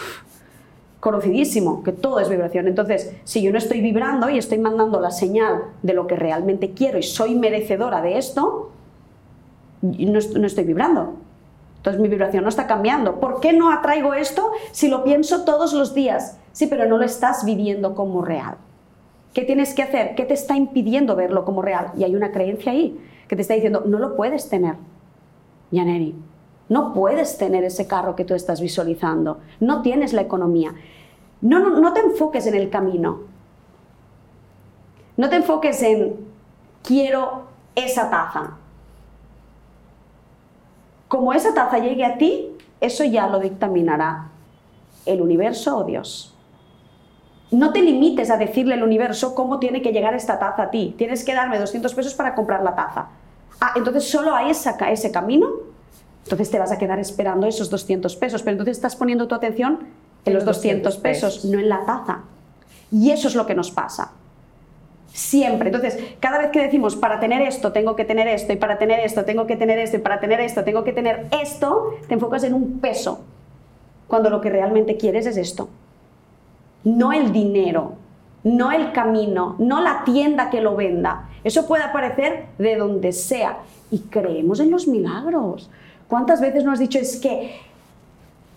[1.06, 2.66] conocidísimo, que todo es vibración.
[2.66, 6.72] Entonces, si yo no estoy vibrando y estoy mandando la señal de lo que realmente
[6.72, 8.72] quiero y soy merecedora de esto,
[9.82, 11.14] no, no estoy vibrando.
[11.76, 13.20] Entonces mi vibración no está cambiando.
[13.20, 16.40] ¿Por qué no atraigo esto si lo pienso todos los días?
[16.50, 18.56] Sí, pero no lo estás viviendo como real.
[19.32, 20.16] ¿Qué tienes que hacer?
[20.16, 21.92] ¿Qué te está impidiendo verlo como real?
[21.96, 24.74] Y hay una creencia ahí que te está diciendo, no lo puedes tener,
[25.70, 26.16] Yaneri.
[26.68, 29.38] No puedes tener ese carro que tú estás visualizando.
[29.60, 30.74] No tienes la economía.
[31.46, 33.20] No, no, no te enfoques en el camino.
[35.16, 36.16] No te enfoques en
[36.82, 37.44] quiero
[37.76, 38.56] esa taza.
[41.06, 44.26] Como esa taza llegue a ti, eso ya lo dictaminará
[45.04, 46.34] el universo o Dios.
[47.52, 50.96] No te limites a decirle al universo cómo tiene que llegar esta taza a ti.
[50.98, 53.06] Tienes que darme 200 pesos para comprar la taza.
[53.60, 55.48] Ah, entonces solo hay ese camino.
[56.24, 59.86] Entonces te vas a quedar esperando esos 200 pesos, pero entonces estás poniendo tu atención
[60.26, 62.24] en los 200 pesos, no en la taza.
[62.92, 64.12] Y eso es lo que nos pasa.
[65.12, 65.68] Siempre.
[65.68, 69.00] Entonces, cada vez que decimos, para tener esto, tengo que tener esto, y para tener
[69.00, 72.44] esto, tengo que tener esto, y para tener esto, tengo que tener esto, te enfocas
[72.44, 73.20] en un peso,
[74.08, 75.68] cuando lo que realmente quieres es esto.
[76.84, 77.94] No el dinero,
[78.44, 81.30] no el camino, no la tienda que lo venda.
[81.44, 83.58] Eso puede aparecer de donde sea.
[83.90, 85.70] Y creemos en los milagros.
[86.08, 87.54] ¿Cuántas veces nos has dicho es que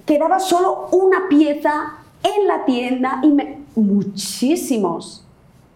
[0.10, 1.93] quedaba solo una pieza
[2.24, 3.60] en la tienda y me...
[3.76, 5.24] muchísimos.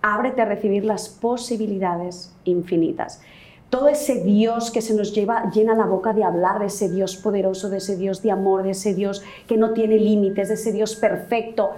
[0.02, 3.22] Ábrete a recibir las posibilidades infinitas.
[3.70, 7.16] Todo ese Dios que se nos lleva, llena la boca de hablar de ese Dios
[7.16, 10.72] poderoso, de ese Dios de amor, de ese Dios que no tiene límites, de ese
[10.72, 11.70] Dios perfecto.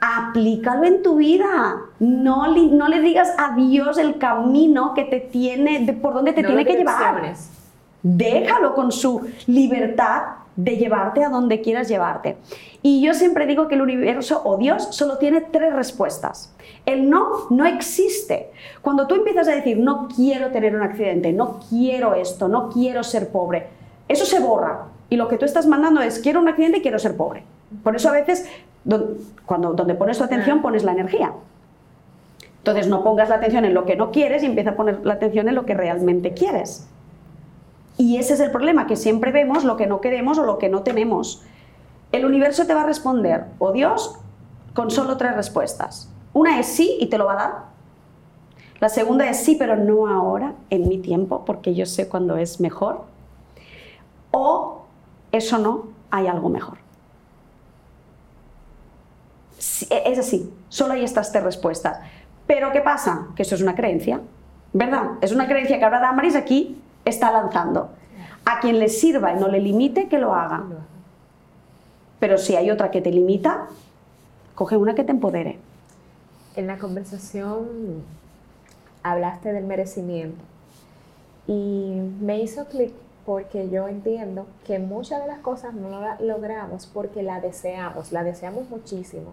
[0.00, 1.78] Aplícalo en tu vida.
[1.98, 6.44] No, no le digas a Dios el camino que te tiene, de por dónde te
[6.44, 7.34] tiene que llevar.
[8.04, 12.36] Déjalo con su libertad de llevarte a donde quieras llevarte.
[12.82, 16.52] Y yo siempre digo que el universo o Dios solo tiene tres respuestas.
[16.84, 18.50] El no no existe.
[18.82, 23.04] Cuando tú empiezas a decir, no quiero tener un accidente, no quiero esto, no quiero
[23.04, 23.68] ser pobre,
[24.08, 24.86] eso se borra.
[25.08, 27.44] Y lo que tú estás mandando es, quiero un accidente y quiero ser pobre.
[27.84, 28.48] Por eso a veces,
[29.46, 31.32] cuando donde pones tu atención, pones la energía.
[32.58, 35.14] Entonces no pongas la atención en lo que no quieres y empieza a poner la
[35.14, 36.88] atención en lo que realmente quieres.
[37.98, 40.68] Y ese es el problema, que siempre vemos lo que no queremos o lo que
[40.68, 41.42] no tenemos.
[42.12, 44.16] El universo te va a responder, o Dios,
[44.72, 46.08] con solo tres respuestas.
[46.32, 47.64] Una es sí y te lo va a dar.
[48.78, 52.60] La segunda es sí, pero no ahora, en mi tiempo, porque yo sé cuándo es
[52.60, 53.02] mejor.
[54.30, 54.82] O
[55.32, 56.78] eso no, hay algo mejor.
[59.58, 61.98] Es así, solo hay estas tres respuestas.
[62.46, 63.26] Pero ¿qué pasa?
[63.34, 64.20] Que eso es una creencia,
[64.72, 65.10] ¿verdad?
[65.20, 67.90] Es una creencia que ahora Damaris aquí está lanzando.
[68.44, 70.64] A quien le sirva y no le limite, que lo haga.
[72.18, 73.66] Pero si hay otra que te limita,
[74.54, 75.58] coge una que te empodere.
[76.56, 78.02] En la conversación
[79.02, 80.42] hablaste del merecimiento
[81.46, 82.92] y me hizo clic
[83.24, 88.24] porque yo entiendo que muchas de las cosas no las logramos porque la deseamos, la
[88.24, 89.32] deseamos muchísimo,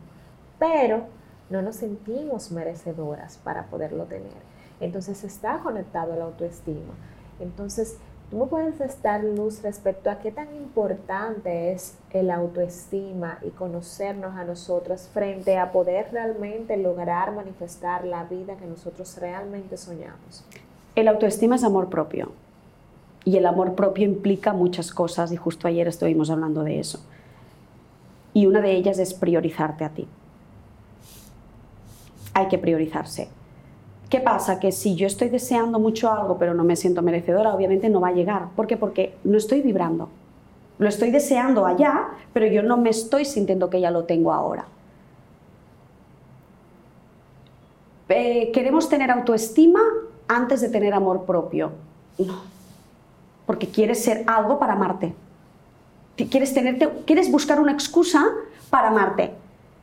[0.60, 1.06] pero
[1.50, 4.34] no nos sentimos merecedoras para poderlo tener.
[4.80, 6.94] Entonces está conectado a la autoestima.
[7.40, 7.98] Entonces,
[8.32, 14.44] ¿tú puedes dar luz respecto a qué tan importante es el autoestima y conocernos a
[14.44, 20.46] nosotros frente a poder realmente lograr manifestar la vida que nosotros realmente soñamos?
[20.96, 22.32] El autoestima es amor propio
[23.26, 27.00] y el amor propio implica muchas cosas y justo ayer estuvimos hablando de eso.
[28.34, 30.08] Y una de ellas es priorizarte a ti.
[32.34, 33.30] Hay que priorizarse.
[34.10, 34.60] ¿Qué pasa?
[34.60, 38.10] Que si yo estoy deseando mucho algo pero no me siento merecedora, obviamente no va
[38.10, 38.50] a llegar.
[38.56, 38.78] ¿Por qué?
[38.78, 40.10] Porque no estoy vibrando.
[40.78, 44.66] Lo estoy deseando allá, pero yo no me estoy sintiendo que ya lo tengo ahora.
[48.10, 49.80] Eh, ¿Queremos tener autoestima
[50.28, 51.72] antes de tener amor propio?
[52.18, 52.56] No
[53.46, 55.14] porque quieres ser algo para amarte.
[56.16, 58.26] Quieres, tenerte, quieres buscar una excusa
[58.70, 59.34] para amarte.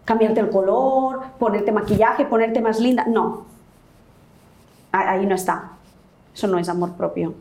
[0.04, 3.04] Cambiarte el color, ponerte maquillaje, ponerte más linda.
[3.06, 3.44] No.
[4.92, 5.72] Ahí no está.
[6.34, 7.34] Eso no es amor propio.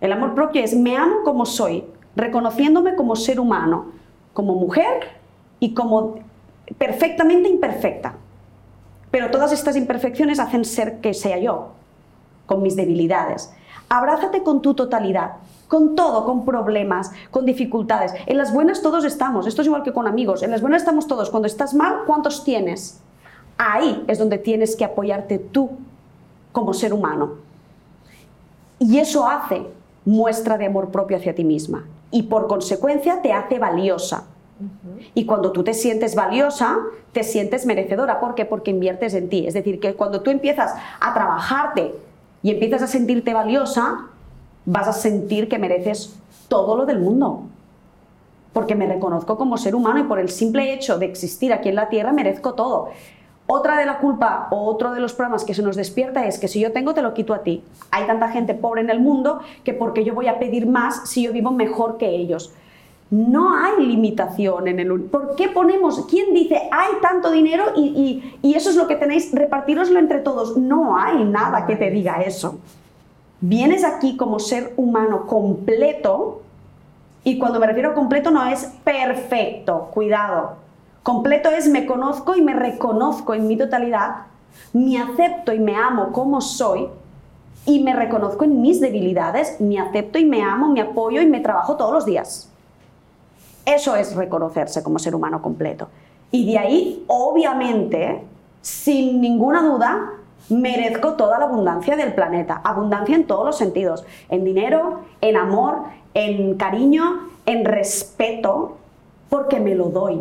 [0.00, 3.86] El amor propio es me amo como soy, reconociéndome como ser humano,
[4.32, 5.18] como mujer
[5.58, 6.20] y como
[6.78, 8.14] perfectamente imperfecta.
[9.10, 11.72] Pero todas estas imperfecciones hacen ser que sea yo,
[12.46, 13.52] con mis debilidades.
[13.88, 18.12] Abrázate con tu totalidad, con todo, con problemas, con dificultades.
[18.26, 21.06] En las buenas todos estamos, esto es igual que con amigos, en las buenas estamos
[21.06, 21.30] todos.
[21.30, 23.00] Cuando estás mal, ¿cuántos tienes?
[23.56, 25.70] Ahí es donde tienes que apoyarte tú
[26.58, 27.34] como ser humano.
[28.80, 29.64] Y eso hace
[30.04, 34.24] muestra de amor propio hacia ti misma y por consecuencia te hace valiosa.
[35.14, 36.78] Y cuando tú te sientes valiosa,
[37.12, 38.18] te sientes merecedora.
[38.18, 38.44] ¿Por qué?
[38.44, 39.46] Porque inviertes en ti.
[39.46, 41.94] Es decir, que cuando tú empiezas a trabajarte
[42.42, 44.06] y empiezas a sentirte valiosa,
[44.64, 46.16] vas a sentir que mereces
[46.48, 47.42] todo lo del mundo.
[48.52, 51.76] Porque me reconozco como ser humano y por el simple hecho de existir aquí en
[51.76, 52.88] la Tierra merezco todo.
[53.50, 56.48] Otra de la culpa o otro de los problemas que se nos despierta es que
[56.48, 57.64] si yo tengo te lo quito a ti.
[57.90, 61.22] Hay tanta gente pobre en el mundo que porque yo voy a pedir más si
[61.22, 62.52] yo vivo mejor que ellos.
[63.10, 65.00] No hay limitación en el...
[65.04, 66.04] ¿Por qué ponemos?
[66.10, 70.58] ¿Quién dice hay tanto dinero y, eso es lo que tenéis, repartiroslo entre todos?
[70.58, 72.58] No hay nada que te diga eso.
[73.40, 76.42] Vienes aquí como ser humano completo
[77.24, 80.67] y cuando me refiero a completo no es perfecto, cuidado.
[81.08, 84.26] Completo es me conozco y me reconozco en mi totalidad,
[84.74, 86.86] me acepto y me amo como soy
[87.64, 91.40] y me reconozco en mis debilidades, me acepto y me amo, me apoyo y me
[91.40, 92.50] trabajo todos los días.
[93.64, 95.88] Eso es reconocerse como ser humano completo.
[96.30, 98.22] Y de ahí, obviamente,
[98.60, 100.12] sin ninguna duda,
[100.50, 102.60] merezco toda la abundancia del planeta.
[102.62, 104.04] Abundancia en todos los sentidos.
[104.28, 108.76] En dinero, en amor, en cariño, en respeto,
[109.30, 110.20] porque me lo doy.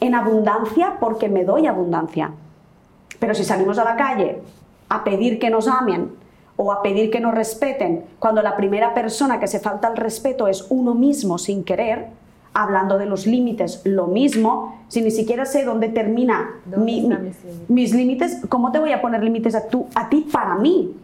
[0.00, 2.32] En abundancia, porque me doy abundancia.
[3.18, 4.40] Pero si salimos a la calle
[4.88, 6.12] a pedir que nos amen
[6.56, 10.48] o a pedir que nos respeten, cuando la primera persona que se falta el respeto
[10.48, 12.06] es uno mismo sin querer,
[12.52, 16.56] hablando de los límites, lo mismo, si ni siquiera sé dónde termina
[17.68, 18.40] mis, límites?
[18.48, 20.96] ¿cómo te voy a poner límites a, a ti para mí?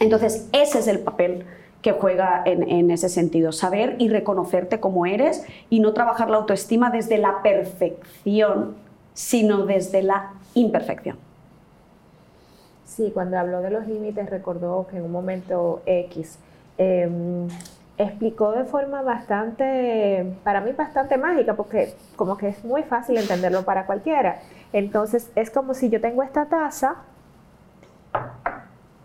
[0.00, 1.44] Entonces, ese es el papel
[1.82, 6.90] que juega en, ese sentido, saber y reconocerte como eres y no trabajar la autoestima
[6.90, 8.74] desde la perfección,
[9.14, 11.16] sino desde la imperfección.
[12.84, 16.38] Sí, cuando habló de los límites recordó que en un momento X
[16.78, 17.46] em,
[17.96, 23.64] explicó de forma bastante, para mí bastante mágica, porque como que es muy fácil entenderlo
[23.64, 24.40] para cualquiera.
[24.72, 26.96] Entonces es como si yo tengo esta taza,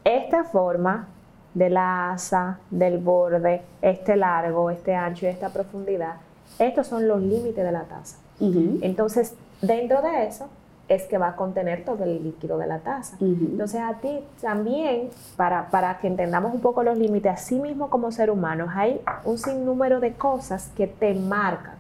[0.04, 1.08] esta forma
[1.54, 6.16] de la asa, del borde, este largo, este ancho y esta profundidad,
[6.60, 8.18] estos son los límites de la taza.
[8.40, 10.50] Entonces, dentro de eso,
[10.88, 13.16] es que va a contener todo el líquido de la taza.
[13.20, 18.12] Entonces a ti también, para, para que entendamos un poco los límites, así mismo como
[18.12, 21.76] ser humano, hay un sinnúmero de cosas que te marcan,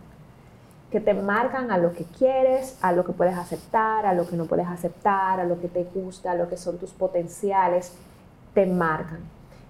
[0.89, 4.37] que te marcan a lo que quieres, a lo que puedes aceptar, a lo que
[4.37, 7.93] no puedes aceptar, a lo que te gusta, a lo que son tus potenciales,
[8.53, 9.19] te marcan.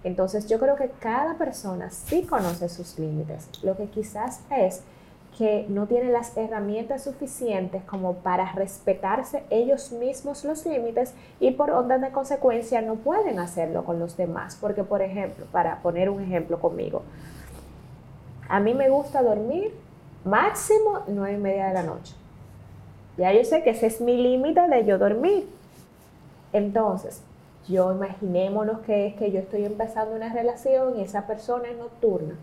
[0.04, 3.48] Entonces yo creo que cada persona sí conoce sus límites.
[3.62, 4.84] Lo que quizás es
[5.38, 11.72] que no tienen las herramientas suficientes como para respetarse ellos mismos los límites y por
[11.72, 14.58] orden de consecuencia no pueden hacerlo con los demás.
[14.60, 17.02] Porque, por ejemplo, para poner un ejemplo conmigo,
[18.48, 19.74] a mí me gusta dormir
[20.24, 22.14] máximo nueve y media de la noche.
[23.18, 25.48] Ya yo sé que ese es mi límite de yo dormir.
[26.52, 27.22] Entonces,
[27.68, 32.36] yo imaginémonos que es que yo estoy empezando una relación y esa persona es nocturna.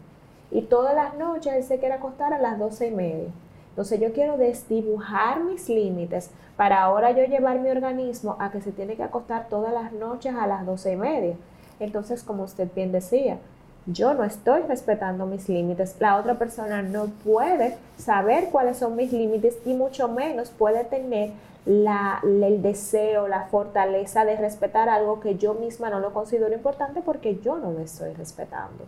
[0.50, 3.28] Y todas las noches él se quiere acostar a las doce y media.
[3.70, 8.72] Entonces yo quiero desdibujar mis límites para ahora yo llevar mi organismo a que se
[8.72, 11.34] tiene que acostar todas las noches a las doce y media.
[11.78, 13.38] Entonces, como usted bien decía,
[13.86, 19.12] yo no estoy respetando mis límites, la otra persona no puede saber cuáles son mis
[19.12, 21.30] límites y mucho menos puede tener
[21.66, 27.38] el deseo, la fortaleza de respetar algo que yo misma no lo considero importante porque
[27.42, 28.84] yo no lo estoy respetando.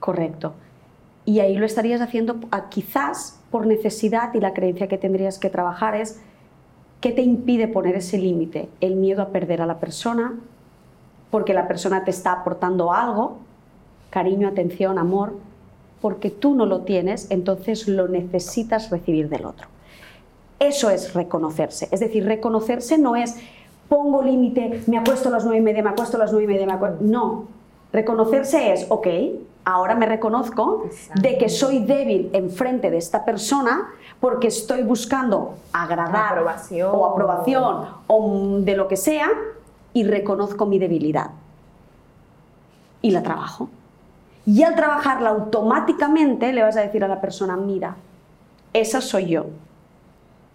[0.00, 0.52] Correcto.
[1.24, 2.36] Y ahí lo estarías haciendo
[2.70, 6.20] quizás por necesidad y la creencia que tendrías que trabajar es
[7.00, 8.68] ¿qué te impide poner ese límite?
[8.80, 10.34] El miedo a perder a la persona,
[11.30, 13.38] porque la persona te está aportando algo,
[14.10, 15.34] cariño, atención, amor,
[16.00, 19.68] porque tú no lo tienes, entonces lo necesitas recibir del otro.
[20.58, 21.88] Eso es reconocerse.
[21.90, 23.36] Es decir, reconocerse no es
[23.88, 26.48] pongo límite, me acuesto a las nueve y media, me acuesto a las nueve y
[26.48, 26.98] media, me acuesto.
[27.00, 27.44] No.
[27.92, 29.06] Reconocerse es, ok,
[29.64, 30.84] ahora me reconozco
[31.20, 33.88] de que soy débil enfrente de esta persona
[34.20, 36.90] porque estoy buscando agradar aprobación.
[36.92, 39.28] o aprobación o de lo que sea
[39.94, 41.30] y reconozco mi debilidad.
[43.00, 43.68] Y la trabajo.
[44.44, 47.96] Y al trabajarla automáticamente le vas a decir a la persona, mira,
[48.72, 49.46] esa soy yo.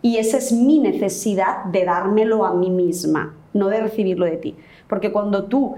[0.04, 4.56] Y esa es mi necesidad de dármelo a mí misma, no de recibirlo de ti.
[4.88, 5.76] Porque cuando tú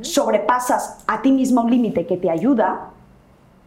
[0.00, 2.92] sobrepasas a ti misma un límite que te ayuda,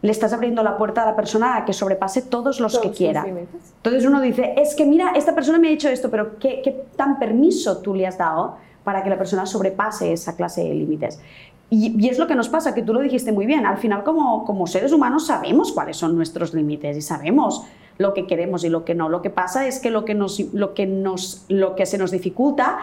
[0.00, 3.24] le estás abriendo la puerta a la persona a que sobrepase todos los que quiera.
[3.26, 6.86] Entonces uno dice, es que mira, esta persona me ha hecho esto, pero ¿qué, ¿qué,
[6.96, 11.20] tan permiso tú le has dado para que la persona sobrepase esa clase de límites?
[11.68, 14.44] Y, es lo que nos pasa, que tú lo dijiste muy bien, al final como,
[14.44, 17.64] como seres humanos sabemos cuáles son nuestros límites y sabemos
[17.98, 19.08] lo que queremos y lo que no.
[19.08, 22.10] Lo que pasa es que lo que, nos, lo que, nos, lo que se nos
[22.10, 22.78] dificulta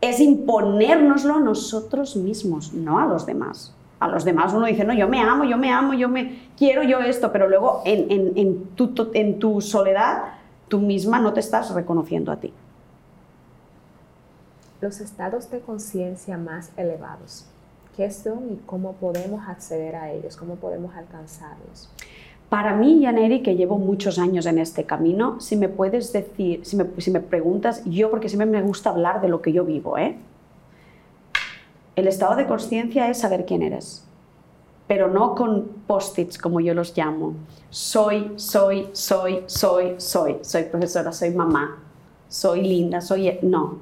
[0.00, 3.74] es imponérnoslo nosotros mismos, no a los demás.
[4.00, 6.82] A los demás uno dice, no, yo me amo, yo me amo, yo me quiero
[6.82, 10.24] yo esto, pero luego en, en, en, tu, en tu soledad
[10.68, 12.52] tú misma no te estás reconociendo a ti.
[14.80, 17.46] Los estados de conciencia más elevados
[17.96, 21.90] qué son y cómo podemos acceder a ellos, cómo podemos alcanzarlos.
[22.48, 26.76] Para mí, Yaneri, que llevo muchos años en este camino, si me puedes decir, si
[26.76, 29.98] me, si me preguntas, yo porque siempre me gusta hablar de lo que yo vivo,
[29.98, 30.16] ¿eh?
[31.96, 34.04] El estado de conciencia es saber quién eres,
[34.86, 37.34] pero no con post-its como yo los llamo.
[37.70, 41.78] Soy, soy, soy, soy, soy, soy profesora, soy mamá,
[42.28, 43.38] soy linda, soy...
[43.42, 43.78] No,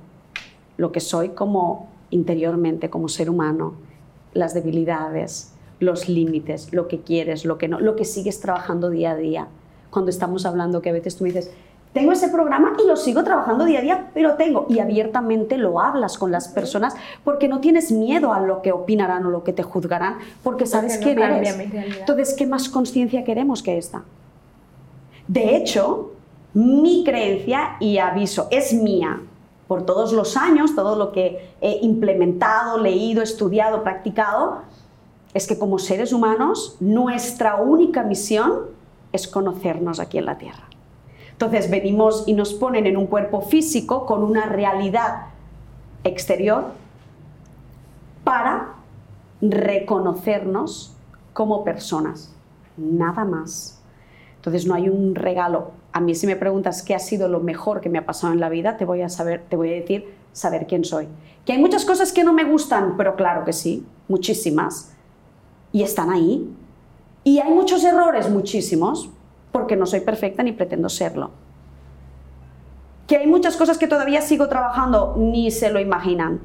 [0.76, 3.74] lo que soy como interiormente, como ser humano,
[4.34, 5.51] las debilidades,
[5.82, 9.48] los límites, lo que quieres, lo que no, lo que sigues trabajando día a día.
[9.90, 11.50] Cuando estamos hablando que a veces tú me dices,
[11.92, 14.66] tengo ese programa y lo sigo trabajando día a día, pero tengo.
[14.70, 19.26] Y abiertamente lo hablas con las personas porque no tienes miedo a lo que opinarán
[19.26, 21.58] o lo que te juzgarán, porque sabes quién eres.
[21.98, 24.04] Entonces, ¿qué más conciencia queremos que esta?
[25.28, 26.12] De hecho,
[26.54, 29.20] mi creencia, y aviso, es mía,
[29.68, 34.62] por todos los años, todo lo que he implementado, leído, estudiado, practicado,
[35.34, 38.66] es que como seres humanos nuestra única misión
[39.12, 40.64] es conocernos aquí en la Tierra.
[41.32, 45.26] Entonces venimos y nos ponen en un cuerpo físico con una realidad
[46.04, 46.66] exterior
[48.24, 48.74] para
[49.40, 50.94] reconocernos
[51.32, 52.34] como personas,
[52.76, 53.80] nada más.
[54.36, 57.80] Entonces no hay un regalo a mí si me preguntas qué ha sido lo mejor
[57.80, 60.14] que me ha pasado en la vida, te voy a saber, te voy a decir
[60.32, 61.06] saber quién soy.
[61.44, 64.91] Que hay muchas cosas que no me gustan, pero claro que sí, muchísimas.
[65.72, 66.48] Y están ahí.
[67.24, 69.08] Y hay muchos errores, muchísimos,
[69.52, 71.30] porque no soy perfecta ni pretendo serlo.
[73.06, 76.40] Que hay muchas cosas que todavía sigo trabajando, ni se lo imaginan.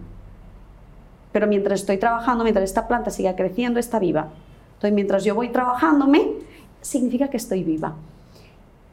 [1.31, 4.29] Pero mientras estoy trabajando, mientras esta planta siga creciendo, está viva.
[4.69, 6.33] Entonces, mientras yo voy trabajándome,
[6.81, 7.95] significa que estoy viva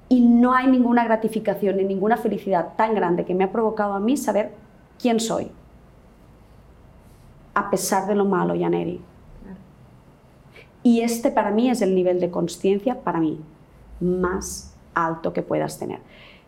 [0.08, 4.00] y no hay ninguna gratificación ni ninguna felicidad tan grande que me ha provocado a
[4.00, 4.52] mí saber
[5.00, 5.50] quién soy,
[7.54, 9.00] a pesar de lo malo, Yaneri.
[10.84, 13.40] Y este para mí es el nivel de conciencia, para mí,
[14.00, 15.98] más alto que puedas tener.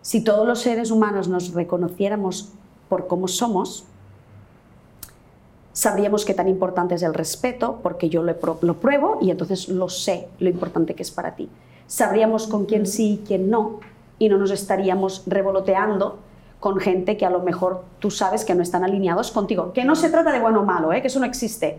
[0.00, 2.52] Si todos los seres humanos nos reconociéramos
[2.88, 3.84] por cómo somos,
[5.72, 9.88] sabríamos que tan importante es el respeto, porque yo lo, lo pruebo y entonces lo
[9.88, 11.48] sé, lo importante que es para ti
[11.86, 13.80] sabríamos con quién sí y quién no,
[14.18, 16.18] y no nos estaríamos revoloteando
[16.60, 19.72] con gente que a lo mejor tú sabes que no están alineados contigo.
[19.72, 21.00] Que no se trata de bueno o malo, ¿eh?
[21.00, 21.78] que eso no existe.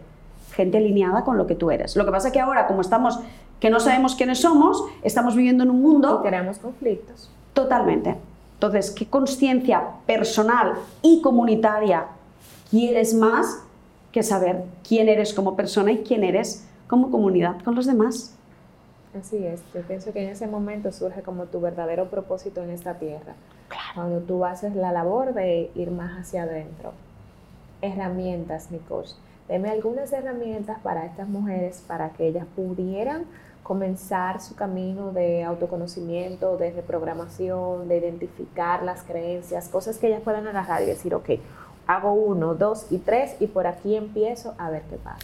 [0.57, 1.95] Gente alineada con lo que tú eres.
[1.95, 3.19] Lo que pasa es que ahora, como estamos,
[3.61, 6.19] que no sabemos quiénes somos, estamos viviendo en un mundo...
[6.19, 7.31] Y tenemos conflictos.
[7.53, 8.17] Totalmente.
[8.55, 12.07] Entonces, ¿qué conciencia personal y comunitaria
[12.69, 13.61] quieres más
[14.11, 18.33] que saber quién eres como persona y quién eres como comunidad con los demás.
[19.19, 22.95] Así es, yo pienso que en ese momento surge como tu verdadero propósito en esta
[22.95, 23.33] tierra.
[23.95, 26.93] Cuando tú haces la labor de ir más hacia adentro.
[27.81, 29.09] Herramientas, mi coach.
[29.47, 33.25] Deme algunas herramientas para estas mujeres para que ellas pudieran
[33.63, 40.47] comenzar su camino de autoconocimiento, de reprogramación, de identificar las creencias, cosas que ellas puedan
[40.47, 41.31] agarrar y decir, ok,
[41.85, 45.19] hago uno, dos y tres y por aquí empiezo a ver qué pasa.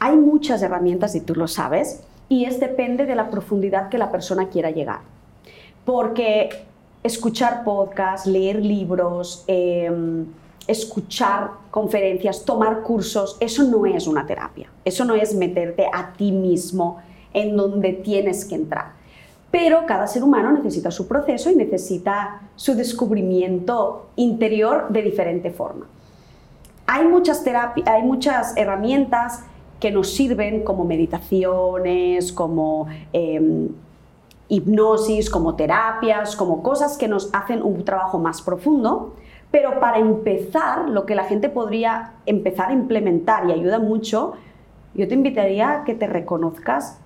[0.00, 4.12] Hay muchas herramientas y tú lo sabes y es depende de la profundidad que la
[4.12, 5.00] persona quiera llegar.
[5.84, 6.50] Porque
[7.02, 10.26] escuchar podcasts, leer libros, em,
[10.68, 14.70] escuchar conferencias, tomar cursos, eso no es una terapia.
[14.84, 16.98] Eso no es meterte a ti mismo
[17.32, 18.92] en donde tienes que entrar.
[19.50, 25.86] Pero cada ser humano necesita su proceso y necesita su descubrimiento interior de diferente forma.
[26.86, 27.42] Hay muchas,
[27.86, 29.44] hay muchas herramientas
[29.80, 33.68] que nos sirven como meditaciones, como em,
[34.48, 39.14] hipnosis, como terapias, como cosas que nos hacen un trabajo más profundo.
[39.50, 44.34] Pero para empezar, lo que la gente podría empezar a implementar y ayuda mucho,
[44.94, 46.98] yo te invitaría a que te reconozcas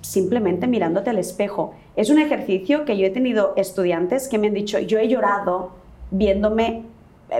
[0.00, 1.74] simplemente mirándote al espejo.
[1.96, 5.72] Es un ejercicio que yo he tenido estudiantes que me han dicho, yo he llorado
[6.10, 6.84] viéndome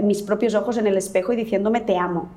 [0.03, 2.29] mis propios ojos en el espejo y diciéndome te amo.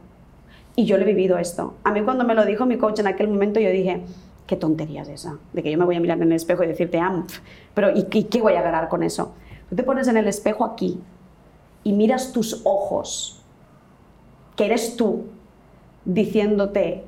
[0.76, 1.76] Y yo le he vivido esto.
[1.84, 4.02] A mí cuando me lo dijo mi coach en aquel momento, yo dije,
[4.48, 6.68] qué tontería es esa, de que yo me voy a mirar en el espejo y
[6.68, 7.00] decir te.
[7.74, 9.34] Pero ¿y, qué voy a ganar con eso?
[9.70, 11.00] Tú te pones en el espejo aquí
[11.84, 13.42] y miras tus ojos,
[14.56, 15.26] que eres tú,
[16.06, 17.04] diciéndote,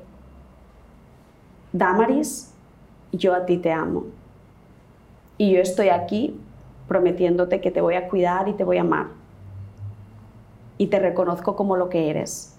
[1.72, 2.52] Damaris,
[3.12, 4.04] yo a ti te amo.
[5.38, 6.38] Y yo estoy aquí
[6.88, 9.08] prometiéndote que te voy a cuidar y te voy a amar.
[10.78, 12.56] Y te reconozco como lo que eres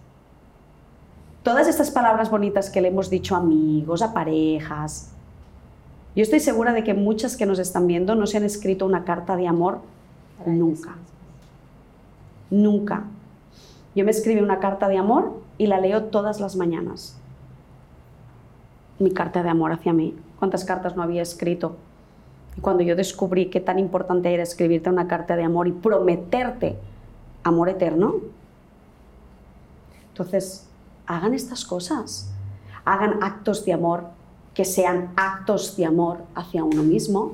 [1.47, 5.11] todas estas palabras bonitas que le hemos dicho a amigos, a parejas,
[6.13, 9.05] yo estoy segura de que muchas que nos están viendo no se han escrito una
[9.05, 9.79] carta de amor
[10.45, 10.97] nunca.
[12.49, 13.03] Nunca.
[13.95, 17.17] Yo me escribí una carta de amor y la leo todas las mañanas.
[18.99, 20.15] Mi carta de amor hacia mí.
[20.39, 21.75] ¿Cuántas cartas no había escrito?
[22.57, 26.77] Y cuando yo descubrí qué tan importante era escribirte una carta de amor y prometerte
[27.43, 28.15] amor eterno,
[30.09, 30.67] entonces
[31.05, 32.31] hagan estas cosas.
[32.85, 34.05] Hagan actos de amor
[34.53, 37.33] que sean actos de amor hacia uno mismo.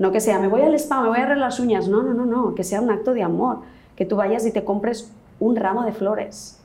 [0.00, 1.86] No que sea, me voy al spa, me voy a arreglar las uñas.
[1.86, 2.56] No, no, no, no.
[2.56, 3.58] Que sea un acto de amor.
[3.94, 6.58] Que tú vayas y te compres un ramo de flores.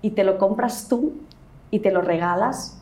[0.00, 1.12] Y te lo compras tú
[1.70, 2.78] y te lo regalas.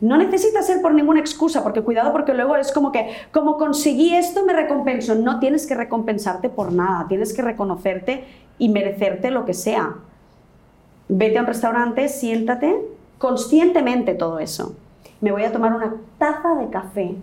[0.00, 4.14] No necesitas ser por ninguna excusa, porque cuidado, porque luego es como que, como conseguí
[4.14, 5.16] esto, me recompenso.
[5.16, 7.06] No tienes que recompensarte por nada.
[7.08, 8.24] Tienes que reconocerte
[8.58, 9.96] y merecerte lo que sea
[11.08, 12.74] vete a un restaurante, siéntate,
[13.18, 14.74] conscientemente todo eso.
[15.20, 17.16] Me voy a tomar una taza de café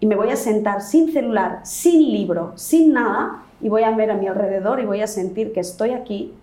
[0.00, 4.10] y me voy a sentar sin celular, sin libro, sin nada, y voy a ver
[4.10, 6.34] a mi alrededor y voy a sentir que estoy aquí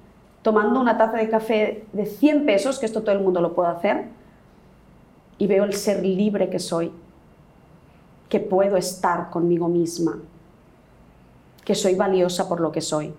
[0.41, 3.69] tomando una taza de café de 100 pesos, que esto todo el mundo lo puede
[3.69, 4.05] hacer,
[5.37, 6.91] y veo el ser libre que soy,
[8.29, 10.17] que puedo estar conmigo misma,
[11.65, 13.13] que soy valiosa por lo que soy.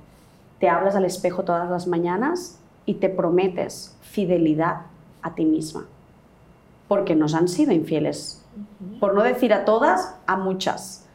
[0.59, 4.83] Te hablas al espejo todas las mañanas y te prometes fidelidad
[5.23, 5.87] a ti misma.
[6.89, 8.42] Porque nos han sido infieles.
[9.01, 11.07] Por no decir a todas, a muchas.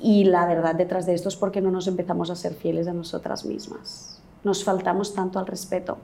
[0.00, 2.92] Y la verdad detrás de esto es porque no nos empezamos a ser fieles a
[2.92, 4.22] nosotras mismas.
[4.44, 5.98] Nos faltamos tanto al respeto.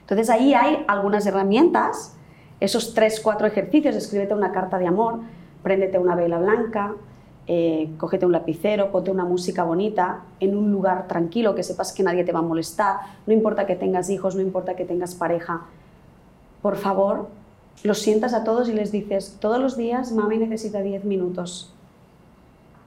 [0.00, 2.14] Entonces ahí hay algunas herramientas,
[2.60, 5.20] esos tres, cuatro ejercicios, escríbete una carta de amor,
[5.62, 6.94] préndete una vela blanca,
[7.46, 12.02] eh, cógete un lapicero, ponte una música bonita en un lugar tranquilo, que sepas que
[12.02, 15.62] nadie te va a molestar, no importa que tengas hijos, no importa que tengas pareja.
[16.62, 17.28] Por favor,
[17.82, 21.72] los sientas a todos y les dices, todos los días mami necesita 10 minutos,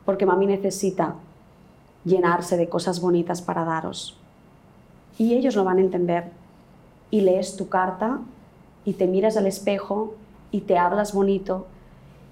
[0.06, 1.16] porque mami necesita
[2.04, 4.18] llenarse de cosas bonitas para daros.
[5.18, 6.32] Y ellos lo van a entender.
[7.12, 8.20] Y lees tu carta
[8.86, 10.16] y te miras al espejo
[10.50, 11.68] y te hablas bonito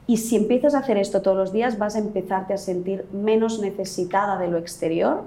[0.09, 3.59] y si empiezas a hacer esto todos los días, vas a empezarte a sentir menos
[3.59, 5.21] necesitada de lo exterior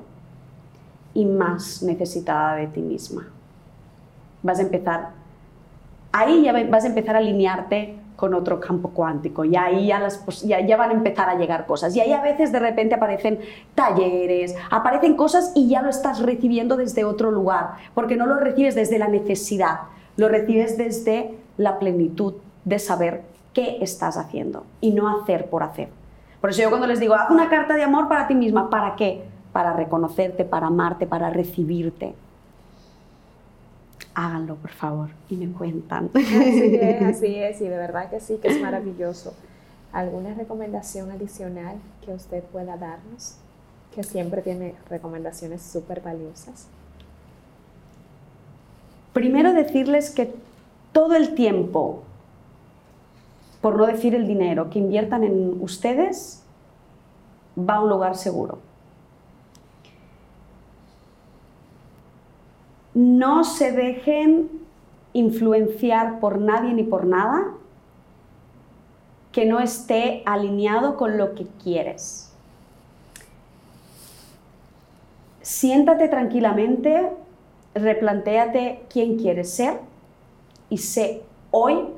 [1.15, 3.29] y más necesitada de ti misma.
[4.43, 5.11] Vas a empezar,
[6.13, 10.07] ahí ya vas a empezar a alinearte con otro campo cuántico y ahí ya,
[10.45, 11.97] ya van a empezar a llegar cosas.
[11.97, 13.41] Y ahí a veces de repente aparecen
[13.75, 18.77] talleres, aparecen cosas y ya lo estás recibiendo desde otro lugar, porque no lo recibes
[18.77, 19.81] desde la necesidad,
[20.17, 22.35] lo recibes desde la plenitud
[22.65, 25.89] de saber qué estás haciendo y no hacer por hacer.
[26.41, 28.95] Por eso yo cuando les digo, haz una carta de amor para ti misma, ¿para
[28.95, 29.25] qué?
[29.53, 32.15] Para reconocerte, para amarte, para recibirte.
[34.15, 36.11] Háganlo, por favor, y me cuentan.
[36.15, 39.35] Así es, así es, y de verdad que sí, que es maravilloso.
[39.93, 43.37] ¿Alguna recomendación adicional que usted pueda darnos?
[43.95, 46.67] Que siempre tiene recomendaciones súper valiosas.
[49.13, 50.33] Primero decirles que
[50.93, 52.03] todo el tiempo,
[53.61, 56.43] por no decir el dinero, que inviertan en ustedes,
[57.59, 58.59] va a un lugar seguro.
[62.95, 64.51] No se dejen
[65.13, 67.55] influenciar por nadie ni por nada
[69.31, 72.31] que no esté alineado con lo que quieres.
[75.41, 77.11] Siéntate tranquilamente,
[77.75, 79.81] replantéate quién quieres ser
[80.69, 81.89] y sé hoy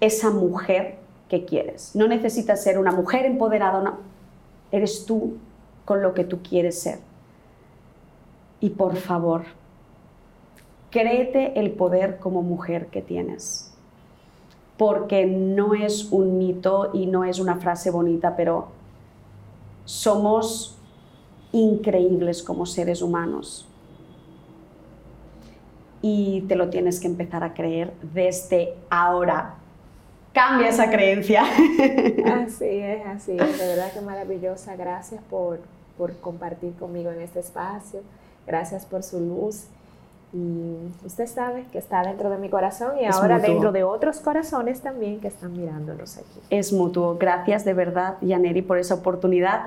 [0.00, 0.98] esa mujer
[1.28, 1.94] que quieres.
[1.94, 3.98] No necesitas ser una mujer empoderada, no.
[4.72, 5.36] Eres tú
[5.84, 6.98] con lo que tú quieres ser.
[8.60, 9.44] Y por favor,
[10.90, 13.72] créete el poder como mujer que tienes.
[14.76, 18.68] Porque no es un mito y no es una frase bonita, pero
[19.84, 20.76] somos
[21.52, 23.66] increíbles como seres humanos.
[26.02, 29.54] Y te lo tienes que empezar a creer desde ahora.
[30.32, 31.44] Cambia esa creencia.
[32.26, 33.58] Así es, así es.
[33.58, 34.76] De verdad que maravillosa.
[34.76, 35.60] Gracias por,
[35.96, 38.02] por compartir conmigo en este espacio.
[38.46, 39.68] Gracias por su luz
[40.36, 44.82] y usted sabe que está dentro de mi corazón y ahora dentro de otros corazones
[44.82, 46.40] también que están mirándonos aquí.
[46.50, 47.16] Es mutuo.
[47.18, 49.64] Gracias de verdad, Yaneri, por esa oportunidad.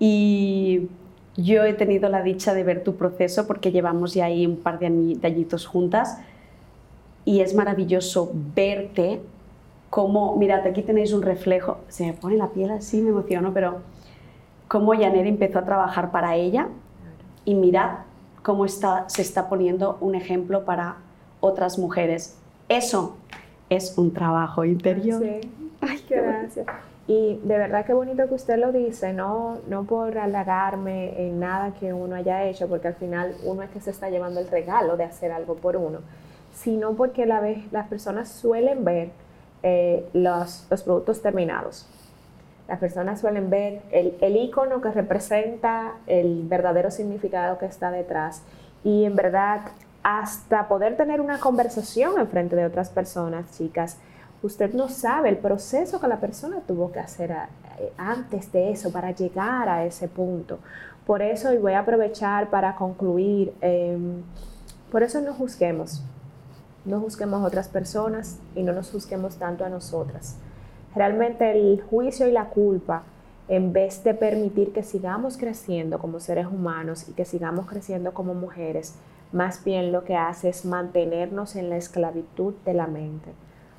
[0.00, 0.88] Y
[1.36, 4.80] yo he tenido la dicha de ver tu proceso porque llevamos ya ahí un par
[4.80, 4.86] de
[5.22, 6.18] añitos juntas
[7.24, 9.20] y es maravilloso verte
[9.90, 13.78] como, mirad, aquí tenéis un reflejo, se me pone la piel así, me emociono, pero
[14.66, 16.68] cómo Yaneri empezó a trabajar para ella
[17.44, 18.09] y mirad
[18.42, 20.96] cómo está, se está poniendo un ejemplo para
[21.40, 22.36] otras mujeres.
[22.68, 23.16] Eso
[23.68, 25.22] es un trabajo interior.
[25.22, 25.50] Sí.
[25.80, 26.66] Ay, gracias.
[27.06, 31.74] Y de verdad qué bonito que usted lo dice, no, no por halagarme en nada
[31.74, 34.96] que uno haya hecho, porque al final uno es que se está llevando el regalo
[34.96, 35.98] de hacer algo por uno,
[36.54, 39.10] sino porque la vez, las personas suelen ver
[39.64, 41.88] eh, los, los productos terminados.
[42.70, 48.42] Las personas suelen ver el, icono que representa el verdadero significado que está detrás.
[48.84, 49.62] Y en verdad,
[50.04, 53.96] hasta poder tener una conversación en frente de otras personas, chicas,
[54.44, 58.92] usted no sabe el proceso que la persona tuvo que hacer eh, antes de eso
[58.92, 60.60] para llegar a ese punto.
[61.04, 64.22] Por eso, y voy a aprovechar para concluir, em,
[64.92, 66.04] por eso no juzguemos,
[66.84, 70.36] no juzguemos a otras personas y no nos juzguemos tanto a nosotras.
[70.94, 73.04] Realmente el juicio y la culpa,
[73.48, 78.34] en vez de permitir que sigamos creciendo como seres humanos y que sigamos creciendo como
[78.34, 78.94] mujeres,
[79.32, 83.30] más bien lo que hace es mantenernos en la esclavitud de la mente,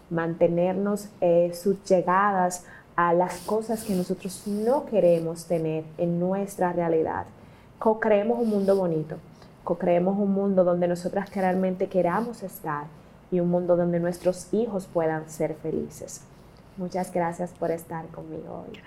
[0.10, 7.26] mantenernos eh, subjugadas a las cosas que nosotros no queremos tener en nuestra realidad.
[7.80, 9.18] Co-creemos un mundo bonito,
[9.64, 12.86] co-creemos un mundo donde nosotras realmente queramos estar
[13.32, 16.22] y un mundo donde nuestros hijos puedan ser felices.
[16.82, 18.80] Muchas gracias por estar conmigo hoy.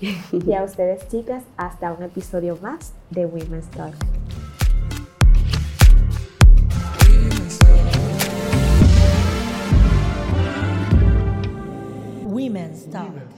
[0.00, 0.44] Gracias.
[0.44, 3.94] Y a ustedes, chicas, hasta un episodio más de Women's Talk.
[12.24, 13.35] Women's Talk.